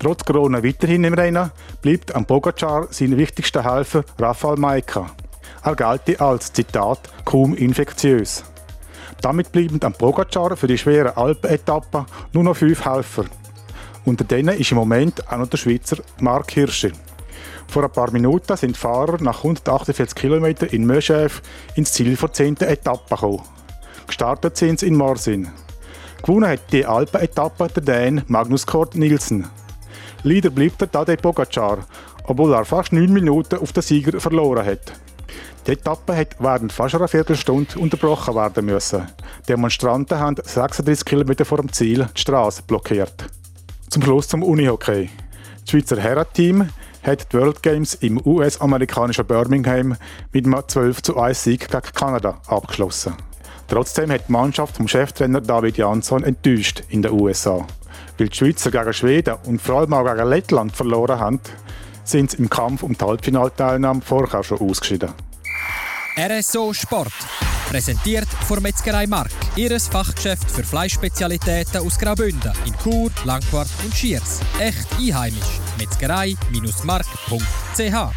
Trotz 0.00 0.24
Corona 0.24 0.60
weiterhin 0.60 1.04
im 1.04 1.14
Rennen 1.14 1.52
bleibt 1.80 2.12
am 2.12 2.26
Pogacar 2.26 2.88
sein 2.90 3.16
wichtigster 3.16 3.62
Helfer 3.62 4.02
Rafael 4.18 4.56
Maika. 4.56 5.06
Er 5.62 5.76
gelte 5.76 6.20
als, 6.20 6.52
Zitat, 6.52 6.98
kaum 7.24 7.54
infektiös. 7.54 8.42
Damit 9.20 9.52
blieben 9.52 9.78
am 9.84 9.92
Pogacar 9.92 10.56
für 10.56 10.66
die 10.66 10.78
schweren 10.78 11.16
Alpenetappen 11.16 12.06
nur 12.32 12.42
noch 12.42 12.56
fünf 12.56 12.84
Helfer. 12.84 13.26
Unter 14.10 14.24
denen 14.24 14.58
ist 14.58 14.72
im 14.72 14.76
Moment 14.76 15.24
auch 15.30 15.38
noch 15.38 15.46
der 15.46 15.56
Schweizer 15.56 15.98
Mark 16.18 16.50
Hirschi. 16.50 16.90
Vor 17.68 17.84
ein 17.84 17.92
paar 17.92 18.10
Minuten 18.10 18.56
sind 18.56 18.76
Fahrer 18.76 19.22
nach 19.22 19.44
148 19.44 20.16
km 20.16 20.46
in 20.72 20.84
Möschäf 20.84 21.40
ins 21.76 21.92
Ziel 21.92 22.16
der 22.16 22.32
10. 22.32 22.56
Etappe 22.56 23.14
gekommen. 23.14 23.42
Gestartet 24.08 24.56
sind 24.56 24.80
sie 24.80 24.88
in 24.88 24.96
Marsin. 24.96 25.46
Gewonnen 26.24 26.50
hat 26.50 26.72
die 26.72 26.84
Alpenetappe 26.84 27.68
der 27.68 27.82
Dän 27.84 28.22
Magnus 28.26 28.66
Kort 28.66 28.96
Nielsen. 28.96 29.46
Leider 30.24 30.50
bleibt 30.50 30.80
der 30.80 30.90
Tadej 30.90 31.18
Pogacar, 31.18 31.86
obwohl 32.24 32.52
er 32.52 32.64
fast 32.64 32.92
9 32.92 33.12
Minuten 33.12 33.60
auf 33.60 33.72
den 33.72 33.84
Sieger 33.84 34.18
verloren 34.18 34.66
hat. 34.66 34.92
Die 35.68 35.70
Etappe 35.70 36.16
hat 36.16 36.34
während 36.40 36.72
fast 36.72 36.96
einer 36.96 37.06
Viertelstunde 37.06 37.78
unterbrochen 37.78 38.34
werden 38.34 38.66
müssen. 38.66 39.06
Demonstranten 39.48 40.18
haben 40.18 40.34
36 40.42 41.04
km 41.04 41.44
vor 41.44 41.58
dem 41.58 41.72
Ziel 41.72 42.08
die 42.16 42.20
Straße 42.20 42.64
blockiert. 42.66 43.30
Zum 43.90 44.02
Schluss 44.02 44.28
zum 44.28 44.44
Unihockey. 44.44 45.10
Das 45.62 45.70
Schweizer 45.70 46.00
Herrenteam 46.00 46.68
hat 47.02 47.32
die 47.32 47.36
World 47.36 47.60
Games 47.60 47.94
im 47.94 48.24
US-amerikanischen 48.24 49.26
Birmingham 49.26 49.96
mit 50.32 50.46
einem 50.46 50.62
12 50.64 51.02
zu 51.02 51.18
1 51.18 51.42
Sieg 51.42 51.68
gegen 51.68 51.92
Kanada 51.92 52.40
abgeschlossen. 52.46 53.14
Trotzdem 53.66 54.12
hat 54.12 54.28
die 54.28 54.32
Mannschaft 54.32 54.76
vom 54.76 54.86
Cheftrainer 54.86 55.40
David 55.40 55.76
Jansson 55.76 56.22
enttäuscht 56.22 56.84
in 56.88 57.02
den 57.02 57.10
USA. 57.10 57.66
Weil 58.16 58.28
die 58.28 58.36
Schweizer 58.36 58.70
gegen 58.70 58.92
Schweden 58.92 59.34
und 59.46 59.60
vor 59.60 59.80
allem 59.80 59.92
auch 59.92 60.04
gegen 60.04 60.28
Lettland 60.28 60.76
verloren 60.76 61.18
haben, 61.18 61.40
sind 62.04 62.30
sie 62.30 62.36
im 62.36 62.48
Kampf 62.48 62.84
um 62.84 62.96
die 62.96 63.04
Halbfinalteilnahme 63.04 64.02
vorher 64.02 64.44
schon 64.44 64.60
ausgeschieden. 64.60 65.10
RSO 66.16 66.72
Sport. 66.72 67.12
Präsentiert 67.70 68.28
von 68.48 68.60
Metzgerei 68.60 69.06
Mark. 69.06 69.30
Ihres 69.54 69.86
Fachgeschäft 69.86 70.50
für 70.50 70.64
Fleischspezialitäten 70.64 71.86
aus 71.86 72.00
Graubünden 72.00 72.52
in 72.66 72.74
Chur, 72.82 73.12
Langquart 73.24 73.68
und 73.84 73.94
Schiers. 73.94 74.40
Echt 74.58 74.92
einheimisch. 74.98 75.60
Metzgerei-mark.ch 75.78 78.14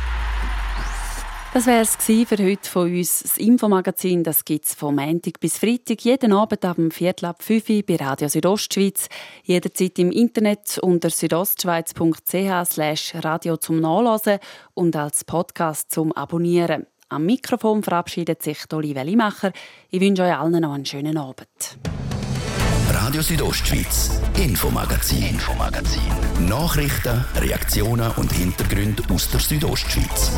das 1.54 1.68
wäre 1.68 1.82
es 1.82 1.98
für 1.98 2.44
heute 2.44 2.68
von 2.68 2.92
uns. 2.92 3.22
Das 3.22 3.38
Infomagazin 3.38 4.24
gibt 4.24 4.66
es 4.66 4.74
von 4.74 4.96
Montag 4.96 5.40
bis 5.40 5.60
Freitag, 5.60 6.04
jeden 6.04 6.34
Abend 6.34 6.66
ab 6.66 6.78
dem 6.78 6.90
Viertel 6.90 7.26
ab 7.26 7.44
5 7.44 7.70
Uhr 7.70 7.84
bei 7.88 7.98
Radio 7.98 8.28
Südostschweiz. 8.28 9.08
Jederzeit 9.44 10.00
im 10.00 10.10
Internet 10.10 10.80
unter 10.80 11.12
südostschweiz.ch 11.12 13.24
radio 13.24 13.58
zum 13.58 13.82
Nachlesen 13.82 14.40
und 14.74 14.96
als 14.96 15.24
Podcast 15.26 15.92
zum 15.92 16.12
Abonnieren. 16.14 16.88
Am 17.14 17.28
Mikrofon 17.28 17.84
verabschiedet 17.84 18.42
sich 18.42 18.66
Dolly 18.68 18.96
Wellimacher. 18.96 19.52
Ich 19.92 20.02
wünsche 20.02 20.24
euch 20.24 20.36
allen 20.36 20.60
noch 20.60 20.74
einen 20.74 20.84
schönen 20.84 21.16
Abend. 21.16 21.78
Radio 22.90 23.22
Südostschweiz, 23.22 24.20
Infomagazin, 24.36 25.22
Infomagazin. 25.22 26.02
Nachrichten, 26.48 27.24
Reaktionen 27.36 28.10
und 28.14 28.32
Hintergründe 28.32 29.04
aus 29.14 29.30
der 29.30 29.42
Südostschweiz. 29.42 30.32